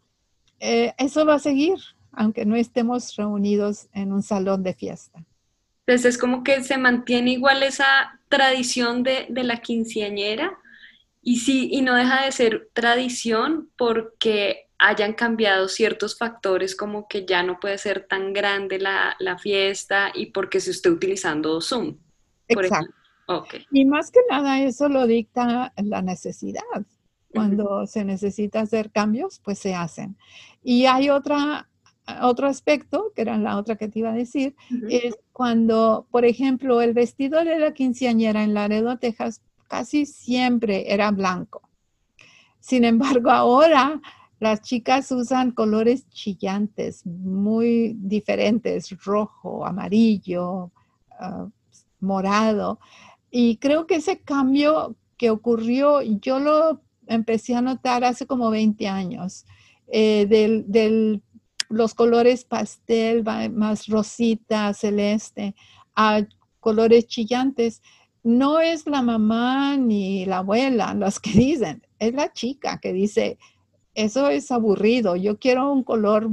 Eh, 0.61 0.93
eso 0.99 1.25
va 1.25 1.35
a 1.35 1.39
seguir, 1.39 1.79
aunque 2.12 2.45
no 2.45 2.55
estemos 2.57 3.17
reunidos 3.17 3.89
en 3.95 4.12
un 4.12 4.23
salón 4.23 4.62
de 4.62 4.75
fiesta. 4.75 5.25
Entonces 5.87 6.15
es 6.15 6.19
como 6.19 6.45
que 6.45 6.62
se 6.62 6.79
mantiene 6.79 7.33
igual 7.33 7.62
esa 7.62 8.21
tradición 8.29 9.03
de, 9.03 9.27
de 9.29 9.43
la 9.43 9.57
quinceañera, 9.57 10.53
y 11.23 11.39
sí, 11.39 11.69
y 11.71 11.83
no 11.83 11.95
deja 11.95 12.25
de 12.25 12.33
ser 12.33 12.71
tradición 12.73 13.71
porque 13.77 14.70
hayan 14.81 15.13
cambiado 15.13 15.69
ciertos 15.69 16.17
factores 16.17 16.75
como 16.75 17.07
que 17.07 17.27
ya 17.27 17.43
no 17.43 17.61
puede 17.61 17.77
ser 17.77 18.07
tan 18.09 18.33
grande 18.33 18.79
la, 18.79 19.39
fiesta 19.39 20.11
y 20.15 20.27
porque 20.27 20.59
se 20.61 20.71
esté 20.71 20.91
utilizando 20.91 21.61
Zoom. 21.61 21.99
Exacto. 22.49 22.95
Y 23.71 23.85
más 23.85 24.11
que 24.11 24.21
nada 24.29 24.61
eso 24.61 24.89
lo 24.89 25.07
dicta 25.07 25.73
la 25.77 26.03
necesidad. 26.03 26.63
Cuando 27.33 27.87
se 27.87 28.05
necesita 28.05 28.61
hacer 28.61 28.91
cambios, 28.91 29.41
pues 29.45 29.59
se 29.61 29.75
hacen. 29.75 30.17
Y 30.65 30.87
hay 30.87 31.11
otra, 31.11 31.69
otro 32.23 32.49
aspecto, 32.49 33.13
que 33.15 33.23
era 33.23 33.39
la 33.39 33.57
otra 33.57 33.77
que 33.77 33.87
te 33.87 34.01
iba 34.01 34.11
a 34.11 34.15
decir, 34.15 34.57
es 34.89 35.17
cuando, 35.33 36.09
por 36.11 36.25
ejemplo, 36.25 36.81
el 36.81 36.93
vestido 36.93 37.45
de 37.45 37.59
la 37.59 37.73
quinceañera 37.73 38.43
en 38.43 38.55
Laredo, 38.55 38.99
Texas, 38.99 39.43
casi 39.69 40.07
siempre 40.07 40.93
era 40.93 41.13
blanco. 41.13 41.69
Sin 42.59 42.85
embargo, 42.85 43.31
ahora 43.31 44.01
las 44.41 44.63
chicas 44.63 45.13
usan 45.13 45.53
colores 45.53 46.09
chillantes, 46.09 47.07
muy 47.07 47.95
diferentes, 47.99 48.91
rojo, 49.05 49.67
amarillo, 49.67 50.73
ah, 51.19 51.47
morado. 52.01 52.81
Y 53.31 53.59
creo 53.59 53.87
que 53.87 53.97
ese 53.97 54.21
cambio 54.21 54.97
que 55.19 55.31
ocurrió, 55.31 56.01
yo 56.03 56.41
lo 56.41 56.81
empecé 57.07 57.55
a 57.55 57.61
notar 57.61 58.03
hace 58.03 58.27
como 58.27 58.51
20 58.51 58.89
años, 58.89 59.45
eh, 59.89 60.27
de 60.27 61.21
los 61.69 61.95
colores 61.95 62.45
pastel, 62.45 63.23
más 63.53 63.87
rosita, 63.89 64.73
celeste, 64.73 65.55
a 65.95 66.27
colores 66.61 67.07
chillantes 67.07 67.83
no 68.23 68.61
es 68.61 68.87
la 68.87 69.03
mamá 69.03 69.77
ni 69.77 70.27
la 70.27 70.39
abuela 70.39 70.95
las 70.95 71.21
que 71.21 71.31
dicen, 71.31 71.87
es 71.99 72.15
la 72.15 72.33
chica 72.33 72.79
que 72.81 72.93
dice, 72.93 73.39
eso 73.95 74.29
es 74.29 74.51
aburrido, 74.51 75.17
yo 75.17 75.39
quiero 75.39 75.73
un 75.73 75.83
color 75.83 76.29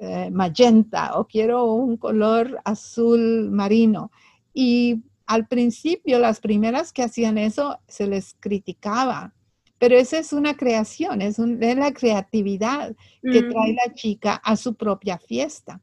eh, 0.00 0.30
magenta 0.30 1.18
o 1.18 1.26
quiero 1.26 1.64
un 1.72 1.96
color 1.96 2.60
azul 2.64 3.50
marino. 3.50 4.10
Y 4.54 5.02
al 5.26 5.46
principio, 5.46 6.18
las 6.18 6.40
primeras 6.40 6.92
que 6.92 7.02
hacían 7.02 7.36
eso, 7.36 7.78
se 7.88 8.06
les 8.06 8.34
criticaba, 8.40 9.34
pero 9.78 9.96
esa 9.96 10.18
es 10.18 10.32
una 10.32 10.56
creación, 10.56 11.22
es, 11.22 11.38
la 11.38 11.92
creatividad 11.92 12.94
que 13.22 13.42
trae 13.42 13.74
la 13.74 13.94
chica 13.94 14.34
a 14.34 14.56
su 14.56 14.74
propia 14.74 15.18
fiesta. 15.18 15.80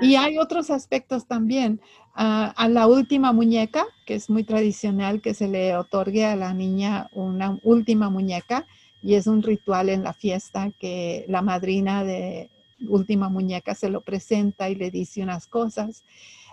Y 0.00 0.14
hay 0.14 0.38
otros 0.38 0.70
aspectos 0.70 1.26
también. 1.26 1.80
Ah, 2.14 2.52
a 2.56 2.68
la 2.68 2.86
última 2.86 3.32
muñeca, 3.32 3.84
que 4.06 4.14
es 4.14 4.30
muy 4.30 4.44
tradicional 4.44 5.20
que 5.20 5.34
se 5.34 5.48
le 5.48 5.76
otorgue 5.76 6.24
a 6.24 6.36
la 6.36 6.54
niña 6.54 7.08
una 7.12 7.58
última 7.64 8.10
muñeca 8.10 8.66
y 9.02 9.14
es 9.14 9.26
un 9.26 9.42
ritual 9.42 9.88
en 9.88 10.02
la 10.02 10.12
fiesta 10.12 10.70
que 10.78 11.24
la 11.28 11.42
madrina 11.42 12.04
de 12.04 12.50
última 12.88 13.28
muñeca 13.28 13.74
se 13.74 13.88
lo 13.88 14.00
presenta 14.02 14.68
y 14.68 14.74
le 14.74 14.90
dice 14.90 15.22
unas 15.22 15.46
cosas. 15.46 16.04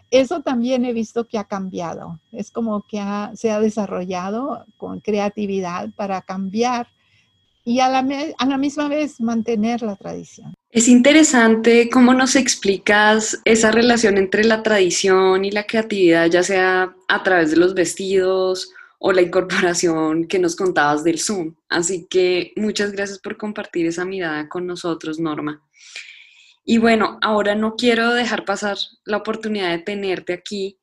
Eso 0.10 0.42
también 0.42 0.86
he 0.86 0.94
visto 0.94 1.28
que 1.28 1.38
ha 1.38 1.44
cambiado. 1.44 2.20
Es 2.32 2.52
como 2.52 2.86
que 2.88 3.02
se 3.36 3.52
ha 3.52 3.60
desarrollado 3.60 4.66
con 4.78 5.02
creatividad 5.02 5.90
para 5.96 6.22
cambiar 6.22 6.88
y 7.66 7.82
a 7.82 7.90
la 7.90 8.58
misma 8.58 8.88
vez 8.88 9.20
mantener 9.20 9.82
la 9.82 9.98
tradición. 9.98 10.54
Es 10.72 10.88
interesante 10.88 11.90
cómo 11.90 12.14
nos 12.14 12.38
explicas 12.38 13.42
esa 13.44 13.72
relación 13.72 14.18
entre 14.18 14.46
la 14.46 14.64
tradición 14.64 15.44
y 15.44 15.52
la 15.52 15.66
creatividad, 15.66 16.28
ya 16.28 16.44
sea 16.44 16.96
a 17.10 17.24
través 17.24 17.52
de 17.52 17.58
los 17.58 17.74
vestidos 17.74 18.72
o 19.00 19.12
la 19.12 19.22
incorporación 19.22 20.28
que 20.28 20.40
nos 20.40 20.56
contabas 20.56 21.04
del 21.04 21.20
Zoom. 21.20 21.56
Así 21.70 22.08
que 22.10 22.54
muchas 22.56 22.92
gracias 22.92 23.20
por 23.20 23.38
compartir 23.38 23.86
esa 23.86 24.06
mirada 24.06 24.50
con 24.50 24.66
nosotros, 24.66 25.20
Norma. 25.20 25.64
Y 26.66 26.80
bueno, 26.80 27.18
ahora 27.22 27.56
no 27.56 27.76
quiero 27.76 28.14
dejar 28.14 28.44
pasar 28.44 28.78
la 29.06 29.18
oportunidad 29.18 29.72
de 29.72 29.80
tenerte 29.80 30.34
aquí 30.34 30.78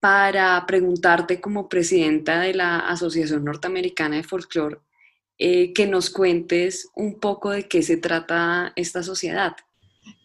para 0.00 0.66
preguntarte 0.66 1.40
como 1.40 1.68
presidenta 1.68 2.40
de 2.40 2.52
la 2.52 2.80
Asociación 2.80 3.44
Norteamericana 3.44 4.16
de 4.16 4.22
Folklore 4.22 4.80
eh, 5.38 5.72
que 5.72 5.86
nos 5.86 6.10
cuentes 6.10 6.90
un 6.94 7.18
poco 7.18 7.50
de 7.50 7.66
qué 7.66 7.82
se 7.82 7.96
trata 7.96 8.72
esta 8.76 9.02
sociedad. 9.02 9.56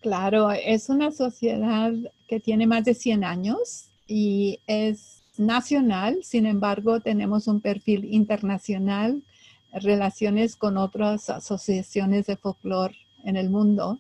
Claro, 0.02 0.52
es 0.52 0.90
una 0.90 1.12
sociedad 1.12 1.94
que 2.28 2.40
tiene 2.40 2.68
más 2.68 2.86
de 2.86 2.94
100 2.94 3.24
años 3.24 3.90
y 4.06 4.60
es 4.68 5.19
nacional, 5.40 6.20
sin 6.24 6.46
embargo 6.46 7.00
tenemos 7.00 7.48
un 7.48 7.62
perfil 7.62 8.06
internacional, 8.14 9.24
relaciones 9.72 10.56
con 10.56 10.78
otras 10.78 11.30
asociaciones 11.30 12.28
de 12.28 12.36
folclore 12.36 12.96
en 13.24 13.38
el 13.38 13.50
mundo, 13.50 14.00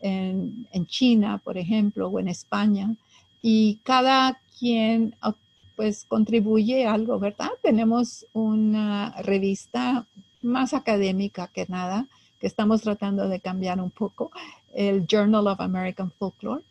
en, 0.00 0.66
en 0.72 0.86
China, 0.86 1.40
por 1.44 1.58
ejemplo, 1.58 2.08
o 2.08 2.18
en 2.18 2.28
España, 2.28 2.94
y 3.42 3.80
cada 3.84 4.40
quien 4.58 5.14
pues 5.76 6.04
contribuye 6.08 6.86
algo, 6.86 7.18
¿verdad? 7.18 7.50
Tenemos 7.62 8.26
una 8.32 9.14
revista 9.22 10.06
más 10.42 10.74
académica 10.74 11.48
que 11.48 11.66
nada, 11.68 12.06
que 12.40 12.46
estamos 12.46 12.82
tratando 12.82 13.28
de 13.28 13.40
cambiar 13.40 13.80
un 13.80 13.90
poco, 13.90 14.30
el 14.74 15.06
Journal 15.06 15.46
of 15.46 15.60
American 15.60 16.10
Folklore. 16.10 16.62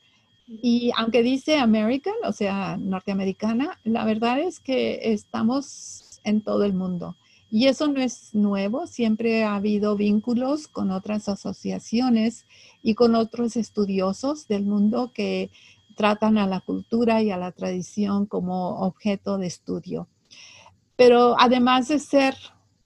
Y 0.48 0.92
aunque 0.96 1.24
dice 1.24 1.58
American, 1.58 2.16
o 2.24 2.32
sea, 2.32 2.78
norteamericana, 2.78 3.80
la 3.84 4.06
verdad 4.06 4.40
es 4.40 4.60
que 4.60 5.12
estamos 5.12 6.22
en 6.24 6.42
todo 6.42 6.64
el 6.64 6.74
mundo. 6.74 7.18
Y 7.50 7.68
eso 7.68 7.88
no 7.88 8.02
es 8.02 8.34
nuevo, 8.34 8.88
siempre 8.88 9.44
ha 9.44 9.56
habido 9.56 9.96
vínculos 9.96 10.68
con 10.68 10.92
otras 10.92 11.30
asociaciones 11.30 12.46
y 12.82 12.96
con 12.96 13.16
otros 13.16 13.56
estudiosos 13.56 14.48
del 14.48 14.66
mundo 14.66 15.12
que 15.14 15.50
tratan 15.96 16.38
a 16.38 16.48
la 16.48 16.60
cultura 16.62 17.22
y 17.22 17.32
a 17.32 17.38
la 17.38 17.52
tradición 17.52 18.26
como 18.26 18.82
objeto 18.82 19.38
de 19.38 19.48
estudio. 19.48 20.08
Pero 20.96 21.36
además 21.40 21.88
de 21.88 22.00
ser 22.00 22.36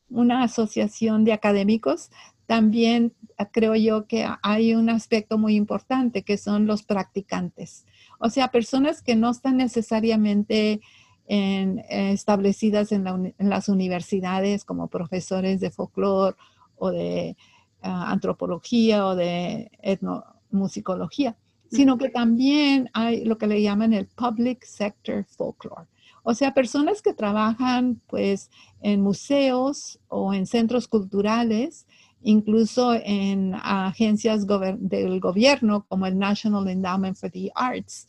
una 0.10 0.44
asociación 0.44 1.24
de 1.24 1.34
académicos, 1.34 2.10
también 2.52 3.14
ah, 3.38 3.50
creo 3.50 3.76
yo 3.76 4.08
que 4.08 4.28
hay 4.44 4.76
un 4.76 4.90
aspecto 4.90 5.38
muy 5.38 5.56
importante 5.56 6.24
que 6.24 6.36
son 6.38 6.68
los 6.68 6.84
practicantes. 6.84 7.86
O 8.20 8.30
sea, 8.30 8.50
personas 8.50 9.02
que 9.02 9.16
no 9.16 9.30
están 9.30 9.56
necesariamente 9.56 10.82
eh, 11.30 11.76
establecidas 11.88 12.92
en, 12.92 13.34
las 13.38 13.70
universidades 13.70 14.66
como 14.66 14.90
profesores 14.90 15.62
de 15.62 15.72
folclore 15.72 16.36
o 16.76 16.92
de 16.92 17.38
ah, 17.82 18.12
antropología 18.12 19.08
o 19.08 19.16
de 19.16 19.72
etnomusicología, 19.82 21.38
sino 21.72 21.98
que 21.98 22.10
también 22.10 22.90
hay 22.92 23.24
lo 23.24 23.38
que 23.38 23.48
le 23.48 23.62
llaman 23.62 23.94
el 23.94 24.08
public 24.08 24.66
sector 24.66 25.24
folklore. 25.24 25.88
O 26.24 26.34
sea, 26.34 26.54
personas 26.54 27.02
que 27.02 27.14
trabajan 27.14 28.02
pues 28.08 28.52
en 28.82 29.00
museos 29.02 30.02
o 30.10 30.34
en 30.34 30.46
centros 30.46 30.90
culturales, 30.90 31.88
incluso 32.24 32.94
en 32.94 33.54
agencias 33.56 34.46
del 34.48 35.20
gobierno 35.20 35.86
como 35.88 36.06
el 36.06 36.18
National 36.18 36.68
Endowment 36.68 37.18
for 37.18 37.32
the 37.32 37.52
Arts, 37.56 38.08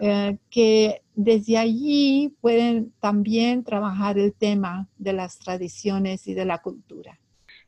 eh, 0.00 0.36
que 0.50 1.02
desde 1.14 1.56
allí 1.56 2.34
pueden 2.40 2.92
también 3.00 3.62
trabajar 3.62 4.18
el 4.18 4.32
tema 4.32 4.88
de 4.98 5.12
las 5.12 5.38
tradiciones 5.38 6.26
y 6.26 6.34
de 6.34 6.44
la 6.44 6.58
cultura. 6.58 7.18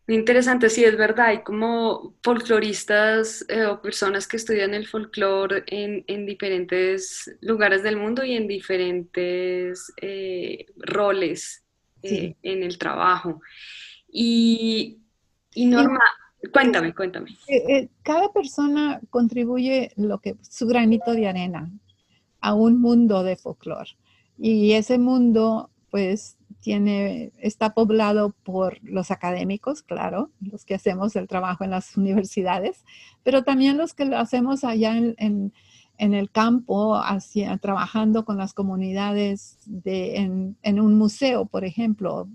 Muy 0.08 0.18
interesante, 0.18 0.70
sí, 0.70 0.84
es 0.84 0.96
verdad. 0.96 1.26
Hay 1.26 1.42
como 1.42 2.14
folcloristas 2.22 3.44
eh, 3.48 3.64
o 3.64 3.82
personas 3.82 4.28
que 4.28 4.36
estudian 4.36 4.72
el 4.72 4.86
folclore 4.86 5.64
en, 5.66 6.04
en, 6.06 6.26
diferentes 6.26 7.36
lugares 7.40 7.82
del 7.82 7.96
mundo 7.96 8.24
y 8.24 8.34
en 8.34 8.46
diferentes 8.46 9.92
eh, 10.00 10.66
roles 10.76 11.64
eh, 12.02 12.36
en 12.42 12.62
el 12.62 12.78
trabajo. 12.78 13.40
Y, 14.08 15.00
y 15.56 15.66
Norma, 15.66 16.00
cuéntame, 16.52 16.94
cuéntame. 16.94 17.30
Cada 18.02 18.30
persona 18.30 19.00
contribuye 19.08 19.90
lo 19.96 20.18
que, 20.18 20.36
su 20.42 20.66
granito 20.66 21.12
de 21.12 21.26
arena 21.26 21.70
a 22.40 22.52
un 22.52 22.78
mundo 22.80 23.22
de 23.22 23.36
folclore. 23.36 23.96
Y 24.36 24.72
ese 24.72 24.98
mundo, 24.98 25.70
pues, 25.90 26.36
tiene, 26.60 27.32
está 27.38 27.72
poblado 27.72 28.34
por 28.42 28.78
los 28.82 29.10
académicos, 29.10 29.82
claro, 29.82 30.30
los 30.40 30.66
que 30.66 30.74
hacemos 30.74 31.16
el 31.16 31.26
trabajo 31.26 31.64
en 31.64 31.70
las 31.70 31.96
universidades, 31.96 32.84
pero 33.22 33.42
también 33.42 33.78
los 33.78 33.94
que 33.94 34.04
lo 34.04 34.18
hacemos 34.18 34.62
allá 34.62 34.94
en, 34.94 35.52
el 35.98 36.30
campo, 36.30 36.96
hacia, 36.96 37.56
trabajando 37.56 38.26
con 38.26 38.36
las 38.36 38.52
comunidades 38.52 39.56
de, 39.64 40.16
en, 40.62 40.80
un 40.80 40.98
museo, 40.98 41.46
por 41.46 41.64
ejemplo, 41.64 42.28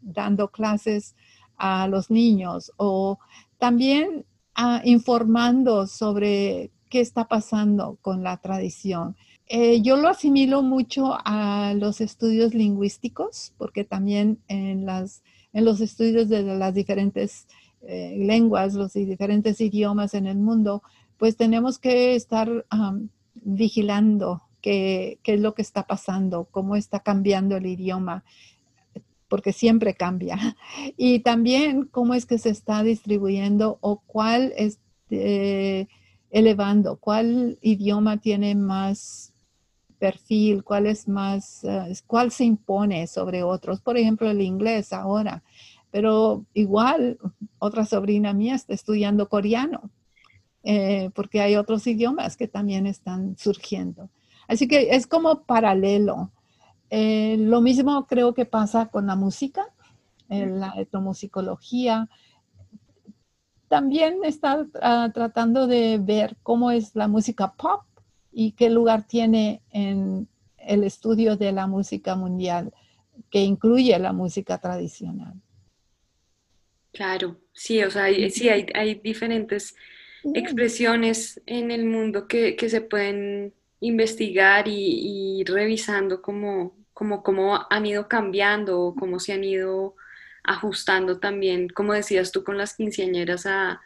dando 0.00 0.50
clases 0.50 1.14
a 1.56 1.88
los 1.88 2.10
niños 2.10 2.72
o 2.76 3.18
también 3.58 4.24
ah, 4.54 4.82
informando 4.84 5.86
sobre 5.86 6.70
qué 6.88 7.00
está 7.00 7.26
pasando 7.26 7.98
con 8.02 8.22
la 8.22 8.36
tradición. 8.36 9.16
Eh, 9.46 9.82
yo 9.82 9.96
lo 9.96 10.08
asimilo 10.08 10.62
mucho 10.62 11.18
a 11.24 11.74
los 11.76 12.00
estudios 12.00 12.54
lingüísticos, 12.54 13.52
porque 13.58 13.84
también 13.84 14.38
en, 14.48 14.86
las, 14.86 15.22
en 15.52 15.64
los 15.64 15.80
estudios 15.80 16.28
de 16.28 16.42
las 16.42 16.72
diferentes 16.72 17.46
eh, 17.82 18.16
lenguas, 18.18 18.74
los 18.74 18.94
diferentes 18.94 19.60
idiomas 19.60 20.14
en 20.14 20.26
el 20.26 20.38
mundo, 20.38 20.82
pues 21.18 21.36
tenemos 21.36 21.78
que 21.78 22.14
estar 22.14 22.64
vigilando 23.34 24.42
qué, 24.62 25.18
qué 25.22 25.34
es 25.34 25.40
lo 25.40 25.54
que 25.54 25.62
está 25.62 25.82
pasando, 25.86 26.48
cómo 26.50 26.76
está 26.76 27.00
cambiando 27.00 27.56
el 27.56 27.66
idioma 27.66 28.24
porque 29.34 29.52
siempre 29.52 29.94
cambia. 29.94 30.38
Y 30.96 31.18
también 31.18 31.86
cómo 31.86 32.14
es 32.14 32.24
que 32.24 32.38
se 32.38 32.50
está 32.50 32.84
distribuyendo 32.84 33.78
o 33.80 34.00
cuál 34.06 34.52
es 34.56 34.78
eh, 35.10 35.88
elevando, 36.30 36.98
cuál 36.98 37.58
idioma 37.60 38.18
tiene 38.18 38.54
más 38.54 39.34
perfil, 39.98 40.62
cuál 40.62 40.86
es 40.86 41.08
más, 41.08 41.64
eh, 41.64 41.92
cuál 42.06 42.30
se 42.30 42.44
impone 42.44 43.08
sobre 43.08 43.42
otros. 43.42 43.80
Por 43.80 43.96
ejemplo, 43.98 44.30
el 44.30 44.40
inglés 44.40 44.92
ahora. 44.92 45.42
Pero 45.90 46.46
igual, 46.54 47.18
otra 47.58 47.84
sobrina 47.86 48.32
mía 48.32 48.54
está 48.54 48.72
estudiando 48.72 49.28
coreano, 49.28 49.90
eh, 50.62 51.10
porque 51.12 51.40
hay 51.40 51.56
otros 51.56 51.84
idiomas 51.88 52.36
que 52.36 52.46
también 52.46 52.86
están 52.86 53.36
surgiendo. 53.36 54.10
Así 54.46 54.68
que 54.68 54.90
es 54.94 55.08
como 55.08 55.42
paralelo. 55.42 56.30
Eh, 56.96 57.36
lo 57.40 57.60
mismo 57.60 58.06
creo 58.06 58.34
que 58.34 58.44
pasa 58.44 58.86
con 58.86 59.08
la 59.08 59.16
música, 59.16 59.66
la 60.28 60.74
etnomusicología. 60.76 62.08
También 63.66 64.18
está 64.22 64.64
tratando 65.12 65.66
de 65.66 65.98
ver 66.00 66.36
cómo 66.44 66.70
es 66.70 66.94
la 66.94 67.08
música 67.08 67.52
pop 67.54 67.82
y 68.30 68.52
qué 68.52 68.70
lugar 68.70 69.08
tiene 69.08 69.60
en 69.72 70.28
el 70.56 70.84
estudio 70.84 71.36
de 71.36 71.50
la 71.50 71.66
música 71.66 72.14
mundial, 72.14 72.72
que 73.28 73.40
incluye 73.40 73.98
la 73.98 74.12
música 74.12 74.58
tradicional. 74.58 75.34
Claro, 76.92 77.40
sí, 77.52 77.82
o 77.82 77.90
sea, 77.90 78.04
hay, 78.04 78.30
sí, 78.30 78.48
hay, 78.48 78.66
hay 78.72 78.94
diferentes 78.94 79.74
expresiones 80.32 81.42
en 81.46 81.72
el 81.72 81.86
mundo 81.86 82.28
que, 82.28 82.56
se 82.68 82.82
pueden 82.82 83.52
investigar 83.80 84.68
y, 84.68 85.40
y 85.40 85.44
revisando 85.44 86.22
cómo, 86.94 87.22
cómo, 87.22 87.60
han 87.68 87.86
ido 87.86 88.08
cambiando, 88.08 88.94
cómo 88.98 89.18
se 89.20 89.34
han 89.34 89.44
ido 89.44 89.94
ajustando 90.42 91.18
también, 91.18 91.68
como 91.68 91.92
decías 91.92 92.32
tú, 92.32 92.44
con 92.44 92.56
las 92.56 92.74
quinceañeras 92.74 93.46
a, 93.46 93.82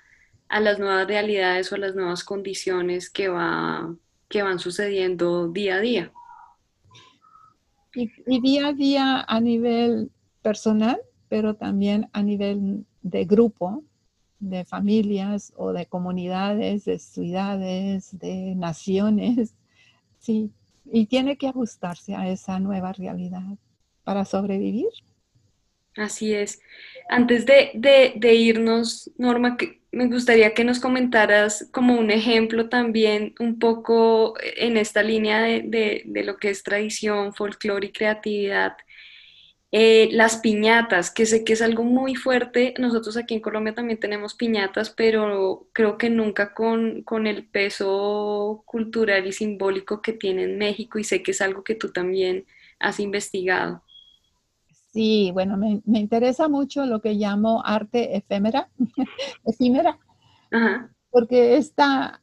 a 0.48 0.60
las 0.60 0.78
nuevas 0.78 1.06
realidades 1.06 1.72
o 1.72 1.74
a 1.74 1.78
las 1.78 1.94
nuevas 1.94 2.22
condiciones 2.24 3.10
que 3.10 3.28
va 3.28 3.94
que 4.28 4.42
van 4.42 4.58
sucediendo 4.58 5.48
día 5.48 5.76
a 5.76 5.80
día. 5.80 6.12
Y, 7.94 8.40
día 8.40 8.68
a 8.68 8.72
día 8.72 9.24
a 9.26 9.40
nivel 9.40 10.10
personal, 10.42 11.00
pero 11.28 11.54
también 11.54 12.08
a 12.12 12.22
nivel 12.22 12.84
de 13.02 13.24
grupo, 13.24 13.82
de 14.38 14.64
familias 14.64 15.52
o 15.56 15.72
de 15.72 15.86
comunidades, 15.86 16.84
de 16.84 16.98
ciudades, 16.98 18.16
de 18.18 18.54
naciones. 18.54 19.54
Sí, 20.18 20.52
y 20.92 21.06
tiene 21.06 21.36
que 21.36 21.48
ajustarse 21.48 22.14
a 22.14 22.28
esa 22.28 22.58
nueva 22.60 22.92
realidad 22.92 23.42
para 24.04 24.24
sobrevivir. 24.24 24.88
Así 25.96 26.32
es. 26.32 26.60
Antes 27.08 27.44
de, 27.46 27.72
de 27.74 28.34
irnos, 28.34 29.10
Norma, 29.18 29.56
me 29.90 30.06
gustaría 30.06 30.54
que 30.54 30.64
nos 30.64 30.80
comentaras 30.80 31.68
como 31.72 31.98
un 31.98 32.10
ejemplo 32.10 32.68
también 32.68 33.34
un 33.40 33.58
poco 33.58 34.34
en 34.40 34.76
esta 34.76 35.02
línea 35.02 35.42
de, 35.42 36.04
lo 36.24 36.36
que 36.36 36.50
es 36.50 36.62
tradición, 36.62 37.34
folclore 37.34 37.88
y 37.88 37.92
creatividad. 37.92 38.76
Eh, 39.70 40.08
las 40.12 40.38
piñatas, 40.38 41.10
que 41.10 41.26
sé 41.26 41.44
que 41.44 41.52
es 41.52 41.60
algo 41.60 41.84
muy 41.84 42.14
fuerte. 42.14 42.72
Nosotros 42.78 43.16
aquí 43.18 43.34
en 43.34 43.40
Colombia 43.40 43.74
también 43.74 44.00
tenemos 44.00 44.34
piñatas, 44.34 44.90
pero 44.90 45.68
creo 45.72 45.98
que 45.98 46.08
nunca 46.08 46.54
con, 46.54 47.02
con 47.02 47.26
el 47.26 47.46
peso 47.46 48.62
cultural 48.64 49.26
y 49.26 49.32
simbólico 49.32 50.00
que 50.00 50.14
tiene 50.14 50.44
en 50.44 50.56
México 50.56 50.98
y 50.98 51.04
sé 51.04 51.22
que 51.22 51.32
es 51.32 51.42
algo 51.42 51.64
que 51.64 51.74
tú 51.74 51.90
también 51.92 52.46
has 52.78 52.98
investigado. 52.98 53.82
Sí, 54.92 55.30
bueno, 55.34 55.58
me, 55.58 55.98
interesa 55.98 56.48
mucho 56.48 56.86
lo 56.86 57.02
que 57.02 57.12
llamo 57.12 57.62
arte 57.64 58.16
efímera, 58.16 58.70
efímera, 59.44 59.98
porque 61.10 61.58
está 61.58 62.22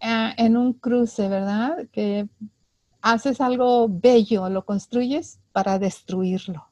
ah, 0.00 0.34
en 0.38 0.56
un 0.56 0.72
cruce, 0.72 1.28
¿verdad? 1.28 1.86
Que 1.92 2.26
haces 3.02 3.42
algo 3.42 3.86
bello, 3.90 4.48
lo 4.48 4.64
construyes 4.64 5.40
para 5.52 5.78
destruirlo. 5.78 6.66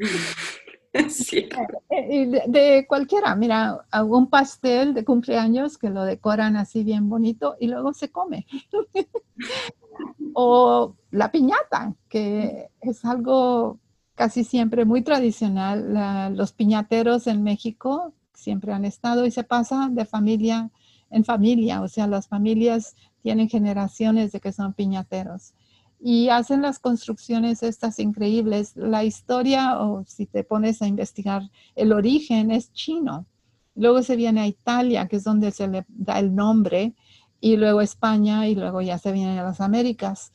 Sí. 1.08 1.48
Eh, 1.88 2.42
de, 2.48 2.84
cualquiera, 2.88 3.36
mira, 3.36 3.86
un 4.04 4.28
pastel 4.28 4.92
de 4.92 5.04
cumpleaños 5.04 5.78
que 5.78 5.88
lo 5.88 6.02
decoran 6.02 6.56
así 6.56 6.82
bien 6.82 7.08
bonito 7.08 7.54
y 7.60 7.68
luego 7.68 7.92
se 7.92 8.10
come. 8.10 8.44
o 10.34 10.96
la 11.12 11.30
piñata, 11.30 11.94
que 12.08 12.70
es 12.80 13.04
algo 13.04 13.78
casi 14.16 14.42
siempre 14.42 14.84
muy 14.84 15.02
tradicional. 15.02 16.36
los 16.36 16.52
piñateros 16.52 17.28
en 17.28 17.44
México 17.44 18.12
siempre 18.34 18.72
han 18.72 18.84
estado 18.84 19.26
y 19.26 19.30
se 19.30 19.44
pasa 19.44 19.88
de 19.92 20.04
familia 20.04 20.70
en 21.10 21.24
familia, 21.24 21.82
o 21.82 21.88
sea, 21.88 22.06
las 22.06 22.28
familias 22.28 22.94
tienen 23.22 23.48
generaciones 23.48 24.32
de 24.32 24.40
que 24.40 24.52
son 24.52 24.74
piñateros 24.74 25.54
y 26.02 26.30
hacen 26.30 26.62
las 26.62 26.78
construcciones 26.78 27.62
estas 27.62 27.98
increíbles. 27.98 28.72
La 28.74 29.04
historia, 29.04 29.78
o 29.80 30.04
si 30.06 30.26
te 30.26 30.44
pones 30.44 30.80
a 30.80 30.86
investigar, 30.86 31.42
el 31.76 31.92
origen 31.92 32.50
es 32.50 32.72
chino. 32.72 33.26
Luego 33.74 34.02
se 34.02 34.16
viene 34.16 34.40
a 34.40 34.46
Italia, 34.46 35.06
que 35.08 35.16
es 35.16 35.24
donde 35.24 35.50
se 35.50 35.68
le 35.68 35.84
da 35.88 36.18
el 36.18 36.34
nombre, 36.34 36.94
y 37.40 37.56
luego 37.56 37.82
España, 37.82 38.48
y 38.48 38.54
luego 38.54 38.80
ya 38.80 38.98
se 38.98 39.12
viene 39.12 39.38
a 39.38 39.44
las 39.44 39.60
Américas. 39.60 40.32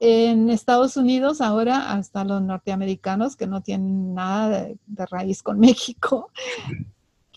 En 0.00 0.50
Estados 0.50 0.96
Unidos 0.96 1.40
ahora 1.40 1.92
hasta 1.92 2.24
los 2.24 2.40
norteamericanos 2.40 3.34
que 3.34 3.48
no 3.48 3.62
tienen 3.62 4.14
nada 4.14 4.48
de, 4.48 4.78
de 4.86 5.06
raíz 5.06 5.42
con 5.42 5.58
México, 5.60 6.30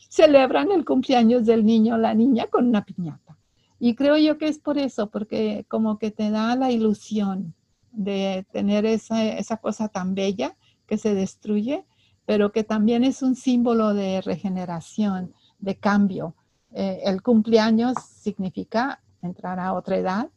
celebran 0.07 0.71
el 0.71 0.85
cumpleaños 0.85 1.45
del 1.47 1.65
niño 1.65 1.95
o 1.95 1.97
la 1.97 2.13
niña 2.13 2.45
con 2.47 2.67
una 2.67 2.85
piñata. 2.85 3.37
Y 3.79 3.95
creo 3.95 4.17
yo 4.17 4.37
que 4.37 4.47
es 4.47 4.59
por 4.59 4.77
eso, 4.77 5.09
porque 5.09 5.65
como 5.67 5.97
que 5.97 6.11
te 6.11 6.29
da 6.29 6.55
la 6.55 6.71
ilusión 6.71 7.55
de 7.91 8.45
tener 8.51 8.85
esa, 8.85 9.23
esa 9.23 9.57
cosa 9.57 9.87
tan 9.87 10.15
bella 10.15 10.55
que 10.87 10.97
se 10.97 11.13
destruye, 11.15 11.85
pero 12.25 12.51
que 12.51 12.63
también 12.63 13.03
es 13.03 13.21
un 13.21 13.35
símbolo 13.35 13.93
de 13.93 14.21
regeneración, 14.21 15.33
de 15.59 15.77
cambio. 15.77 16.35
Eh, 16.73 17.01
el 17.05 17.21
cumpleaños 17.21 17.95
significa 18.21 19.01
entrar 19.21 19.59
a 19.59 19.73
otra 19.73 19.97
edad 19.97 20.29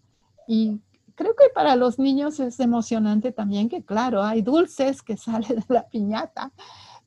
y 0.46 0.80
creo 1.14 1.34
que 1.36 1.48
para 1.54 1.76
los 1.76 1.98
niños 1.98 2.40
es 2.40 2.60
emocionante 2.60 3.32
también 3.32 3.68
que, 3.68 3.84
claro, 3.84 4.22
hay 4.22 4.42
dulces 4.42 5.02
que 5.02 5.16
salen 5.16 5.56
de 5.56 5.64
la 5.68 5.88
piñata. 5.88 6.52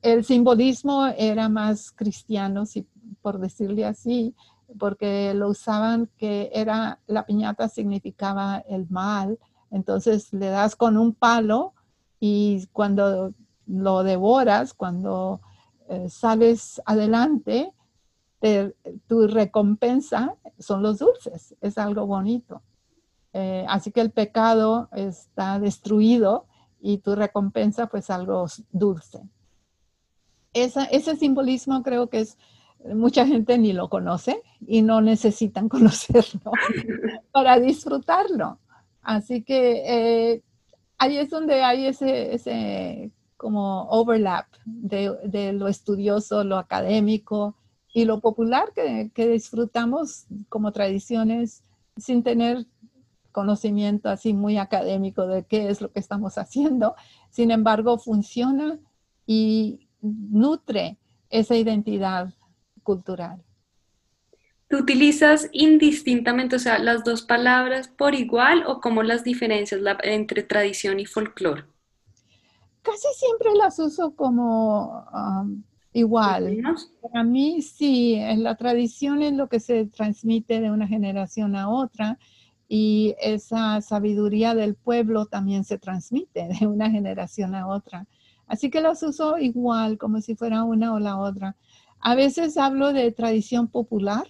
El 0.02 0.24
simbolismo 0.24 1.08
era 1.08 1.50
más 1.50 1.92
cristiano, 1.92 2.66
si, 2.66 2.88
por 3.22 3.40
decirle 3.40 3.86
así, 3.86 4.36
porque 4.78 5.34
lo 5.34 5.50
usaban 5.50 6.10
que 6.18 6.52
era 6.54 7.00
la 7.08 7.26
piñata 7.26 7.70
significaba 7.70 8.64
el 8.68 8.88
mal, 8.90 9.40
entonces 9.72 10.32
le 10.34 10.48
das 10.48 10.76
con 10.76 10.98
un 10.98 11.14
palo 11.14 11.74
y 12.20 12.66
cuando 12.74 13.34
lo 13.66 14.04
devoras, 14.04 14.74
cuando 14.74 15.42
eh, 15.90 16.10
sales 16.10 16.82
adelante, 16.86 17.74
tu 19.08 19.28
recompensa 19.28 20.36
son 20.60 20.84
los 20.84 21.00
dulces, 21.00 21.56
es 21.60 21.78
algo 21.78 22.06
bonito. 22.06 22.62
Eh, 23.34 23.66
así 23.68 23.92
que 23.92 24.02
el 24.02 24.12
pecado 24.12 24.90
está 24.94 25.60
destruido 25.60 26.46
y 26.80 27.00
tu 27.00 27.16
recompensa 27.16 27.88
pues 27.88 28.10
algo 28.10 28.46
dulce. 28.72 29.22
ese 30.54 31.16
simbolismo 31.16 31.84
creo 31.84 32.10
que 32.10 32.22
es, 32.22 32.38
mucha 32.86 33.26
gente 33.26 33.58
ni 33.58 33.74
lo 33.74 33.90
conoce 33.90 34.42
y 34.66 34.82
no 34.82 35.02
necesitan 35.02 35.70
conocerlo 35.70 36.52
para 37.32 37.60
disfrutarlo. 37.60 38.60
Así 39.08 39.42
que 39.42 40.34
eh, 40.34 40.44
ahí 40.98 41.18
es 41.18 41.30
donde 41.30 41.64
hay 41.64 41.86
ese, 41.86 42.36
ese 42.36 43.14
como 43.38 43.84
overlap 43.84 44.48
de, 44.66 45.54
lo 45.54 45.70
estudioso, 45.70 46.44
lo 46.44 46.58
académico 46.58 47.56
y 47.94 48.04
lo 48.04 48.20
popular 48.20 48.74
que, 48.76 49.10
que 49.16 49.30
disfrutamos 49.30 50.26
como 50.50 50.74
tradiciones 50.74 51.64
sin 51.96 52.22
tener 52.22 52.66
conocimiento 53.32 54.10
así 54.10 54.34
muy 54.34 54.58
académico 54.58 55.26
de 55.26 55.46
qué 55.46 55.70
es 55.70 55.80
lo 55.80 55.90
que 55.90 56.02
estamos 56.02 56.38
haciendo. 56.38 56.96
Sin 57.30 57.50
embargo, 57.50 58.00
funciona 58.00 58.78
y 59.26 59.88
nutre 60.02 60.98
esa 61.30 61.56
identidad 61.56 62.34
cultural. 62.84 63.42
¿Tú 64.70 64.80
utilizas 64.80 65.50
indistintamente, 65.54 66.58
o 66.58 66.60
sea, 66.60 66.78
las 66.78 67.04
dos 67.06 67.22
palabras 67.22 67.88
por 67.88 68.16
igual 68.16 68.64
o 68.68 68.82
cómo 68.82 69.02
las 69.02 69.24
diferencias 69.24 69.82
entre 70.04 70.44
tradición 70.44 71.00
y 71.00 71.06
folclore? 71.06 71.64
Casi 72.82 73.08
siempre 73.16 73.54
las 73.56 73.80
uso 73.80 74.14
como 74.16 75.06
um, 75.14 75.64
igual. 75.94 76.62
Para 77.02 77.24
mí 77.24 77.62
sí, 77.62 78.20
la 78.38 78.56
tradición 78.56 79.22
es 79.22 79.34
lo 79.34 79.48
que 79.48 79.60
se 79.62 79.86
transmite 79.86 80.60
de 80.60 80.70
una 80.70 80.88
generación 80.88 81.56
a 81.56 81.70
otra 81.70 82.18
y 82.68 83.16
esa 83.22 83.80
sabiduría 83.82 84.54
del 84.54 84.76
pueblo 84.76 85.28
también 85.28 85.64
se 85.64 85.78
transmite 85.78 86.50
de 86.60 86.68
una 86.68 86.92
generación 86.92 87.56
a 87.56 87.68
otra. 87.68 88.06
Así 88.48 88.70
que 88.70 88.82
las 88.82 89.02
uso 89.04 89.38
igual, 89.38 89.98
como 89.98 90.22
si 90.22 90.36
fuera 90.36 90.64
una 90.64 90.94
o 90.94 91.00
la 91.00 91.18
otra. 91.18 91.56
A 92.00 92.16
veces 92.16 92.58
hablo 92.58 92.94
de 92.94 93.12
tradición 93.12 93.68
popular, 93.68 94.28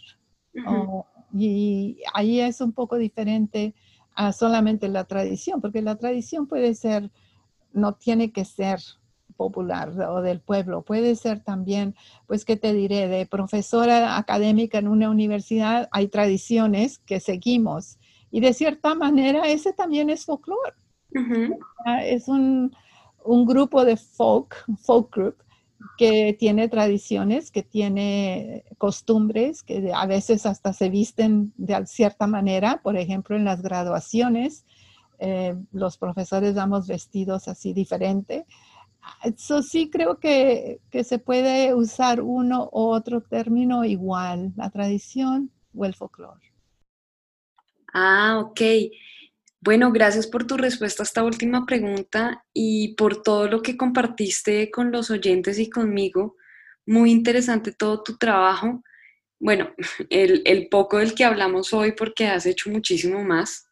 y 1.34 2.00
ahí 2.14 2.40
es 2.40 2.62
un 2.62 2.72
poco 2.72 2.98
diferente 2.98 3.76
a 4.16 4.34
solamente 4.34 4.88
la 4.90 5.04
tradición, 5.04 5.62
porque 5.62 5.82
la 5.82 5.96
tradición 5.96 6.48
puede 6.48 6.74
ser, 6.74 7.12
no 7.74 7.94
tiene 7.94 8.32
que 8.32 8.46
ser 8.46 8.80
popular 9.38 9.90
o 9.90 10.22
del 10.22 10.42
pueblo, 10.42 10.82
puede 10.82 11.16
ser 11.16 11.42
también, 11.42 11.96
pues, 12.26 12.44
¿qué 12.44 12.58
te 12.58 12.74
diré? 12.74 13.08
De 13.08 13.26
profesora 13.26 14.18
académica 14.18 14.80
en 14.80 14.88
una 14.88 15.10
universidad 15.10 15.88
hay 15.92 16.08
tradiciones 16.08 16.98
que 17.00 17.20
seguimos 17.20 18.00
y 18.32 18.42
de 18.42 18.54
cierta 18.54 18.96
manera 18.96 19.48
ese 19.48 19.72
también 19.72 20.10
es 20.10 20.26
folclore. 20.26 20.74
Es 22.04 22.28
un, 22.28 22.76
un, 23.24 23.46
grupo 23.46 23.86
de 23.86 23.96
folk, 23.96 24.66
folk 24.82 25.16
group, 25.16 25.36
que 25.98 26.36
tiene 26.38 26.70
tradiciones, 26.70 27.52
que 27.52 27.64
tiene 27.64 28.64
costumbres, 28.78 29.64
que 29.64 29.92
a 29.94 30.06
veces 30.06 30.46
hasta 30.46 30.74
se 30.74 30.90
visten 30.90 31.54
de 31.58 31.86
cierta 31.86 32.28
manera, 32.28 32.82
por 32.84 32.98
ejemplo, 32.98 33.36
en 33.36 33.46
las 33.46 33.62
graduaciones, 33.62 34.66
eh, 35.20 35.56
los 35.72 35.98
profesores 35.98 36.56
damos 36.56 36.88
vestidos 36.88 37.48
así 37.48 37.74
diferente. 37.74 38.46
Eso 39.24 39.62
sí 39.62 39.90
creo 39.90 40.20
que, 40.20 40.80
que 40.92 41.04
se 41.04 41.20
puede 41.20 41.74
usar 41.74 42.22
uno 42.22 42.70
u 42.72 42.90
otro 42.90 43.22
término 43.22 43.86
igual, 43.86 44.54
la 44.56 44.70
tradición 44.70 45.52
o 45.76 45.86
el 45.86 45.94
folclore. 45.94 46.52
Ah, 47.94 48.40
ok. 48.40 48.62
Bueno, 49.68 49.92
gracias 49.92 50.28
por 50.28 50.48
tu 50.48 50.56
respuesta 50.56 51.04
a 51.04 51.06
esta 51.06 51.26
última 51.26 51.66
pregunta 51.66 52.46
y 52.54 52.96
por 52.96 53.22
todo 53.22 53.50
lo 53.50 53.62
que 53.62 53.76
compartiste 53.76 54.72
con 54.72 54.94
los 54.94 55.12
oyentes 55.12 55.60
y 55.60 55.70
conmigo. 55.70 56.38
Muy 56.86 57.12
interesante 57.12 57.74
todo 57.74 58.02
tu 58.02 58.16
trabajo. 58.16 58.82
Bueno, 59.42 59.72
el, 60.10 60.70
poco 60.72 61.00
del 61.00 61.14
que 61.14 61.26
hablamos 61.26 61.74
hoy 61.74 61.92
porque 61.92 62.28
has 62.28 62.46
hecho 62.46 62.70
muchísimo 62.70 63.26
más. 63.26 63.68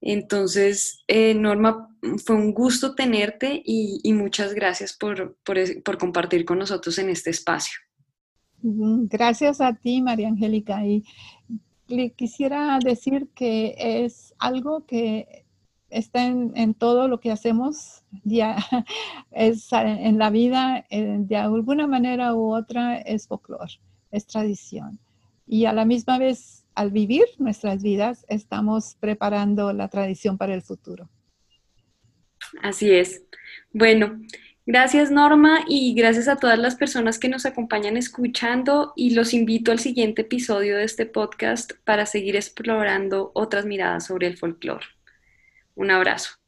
Entonces, 0.00 1.02
eh, 1.08 1.34
Norma, 1.34 1.88
fue 2.24 2.36
un 2.36 2.54
gusto 2.54 2.94
tenerte 2.94 3.60
y, 3.64 4.12
muchas 4.12 4.54
gracias 4.54 4.92
por, 4.92 5.36
por, 5.42 5.98
compartir 5.98 6.44
con 6.44 6.60
nosotros 6.60 6.96
en 6.98 7.08
este 7.08 7.30
espacio. 7.30 7.76
Gracias 8.62 9.60
a 9.60 9.74
ti, 9.74 10.00
María 10.00 10.28
Angélica. 10.28 10.86
Y 10.86 11.02
le 11.88 12.10
quisiera 12.10 12.78
decir 12.82 13.28
que 13.34 13.74
es 13.78 14.34
algo 14.38 14.86
que 14.86 15.44
está 15.90 16.26
en, 16.26 16.74
todo 16.74 17.08
lo 17.08 17.20
que 17.20 17.30
hacemos, 17.30 18.02
ya, 18.24 18.56
es 19.30 19.68
en 19.72 20.18
la 20.18 20.30
vida, 20.30 20.84
de 20.90 21.36
alguna 21.36 21.86
manera 21.86 22.34
u 22.34 22.54
otra, 22.54 22.98
es 22.98 23.28
folclore, 23.28 23.74
es 24.10 24.26
tradición. 24.26 24.98
Y 25.46 25.66
a 25.66 25.72
la 25.72 25.84
misma 25.84 26.18
vez, 26.18 26.64
al 26.74 26.90
vivir 26.90 27.24
nuestras 27.38 27.82
vidas, 27.82 28.24
estamos 28.28 28.96
preparando 28.98 29.72
la 29.72 29.88
tradición 29.88 30.38
para 30.38 30.54
el 30.54 30.62
futuro. 30.62 31.08
Así 32.62 32.90
es. 32.90 33.22
Bueno, 33.72 34.20
Gracias 34.66 35.10
Norma 35.10 35.60
y 35.68 35.94
gracias 35.94 36.26
a 36.26 36.36
todas 36.36 36.58
las 36.58 36.74
personas 36.74 37.18
que 37.18 37.28
nos 37.28 37.44
acompañan 37.44 37.98
escuchando 37.98 38.94
y 38.96 39.10
los 39.10 39.34
invito 39.34 39.72
al 39.72 39.78
siguiente 39.78 40.22
episodio 40.22 40.78
de 40.78 40.84
este 40.84 41.04
podcast 41.04 41.72
para 41.84 42.06
seguir 42.06 42.34
explorando 42.34 43.30
otras 43.34 43.66
miradas 43.66 44.06
sobre 44.06 44.26
el 44.26 44.38
folclore. 44.38 44.86
Un 45.74 45.90
abrazo. 45.90 46.43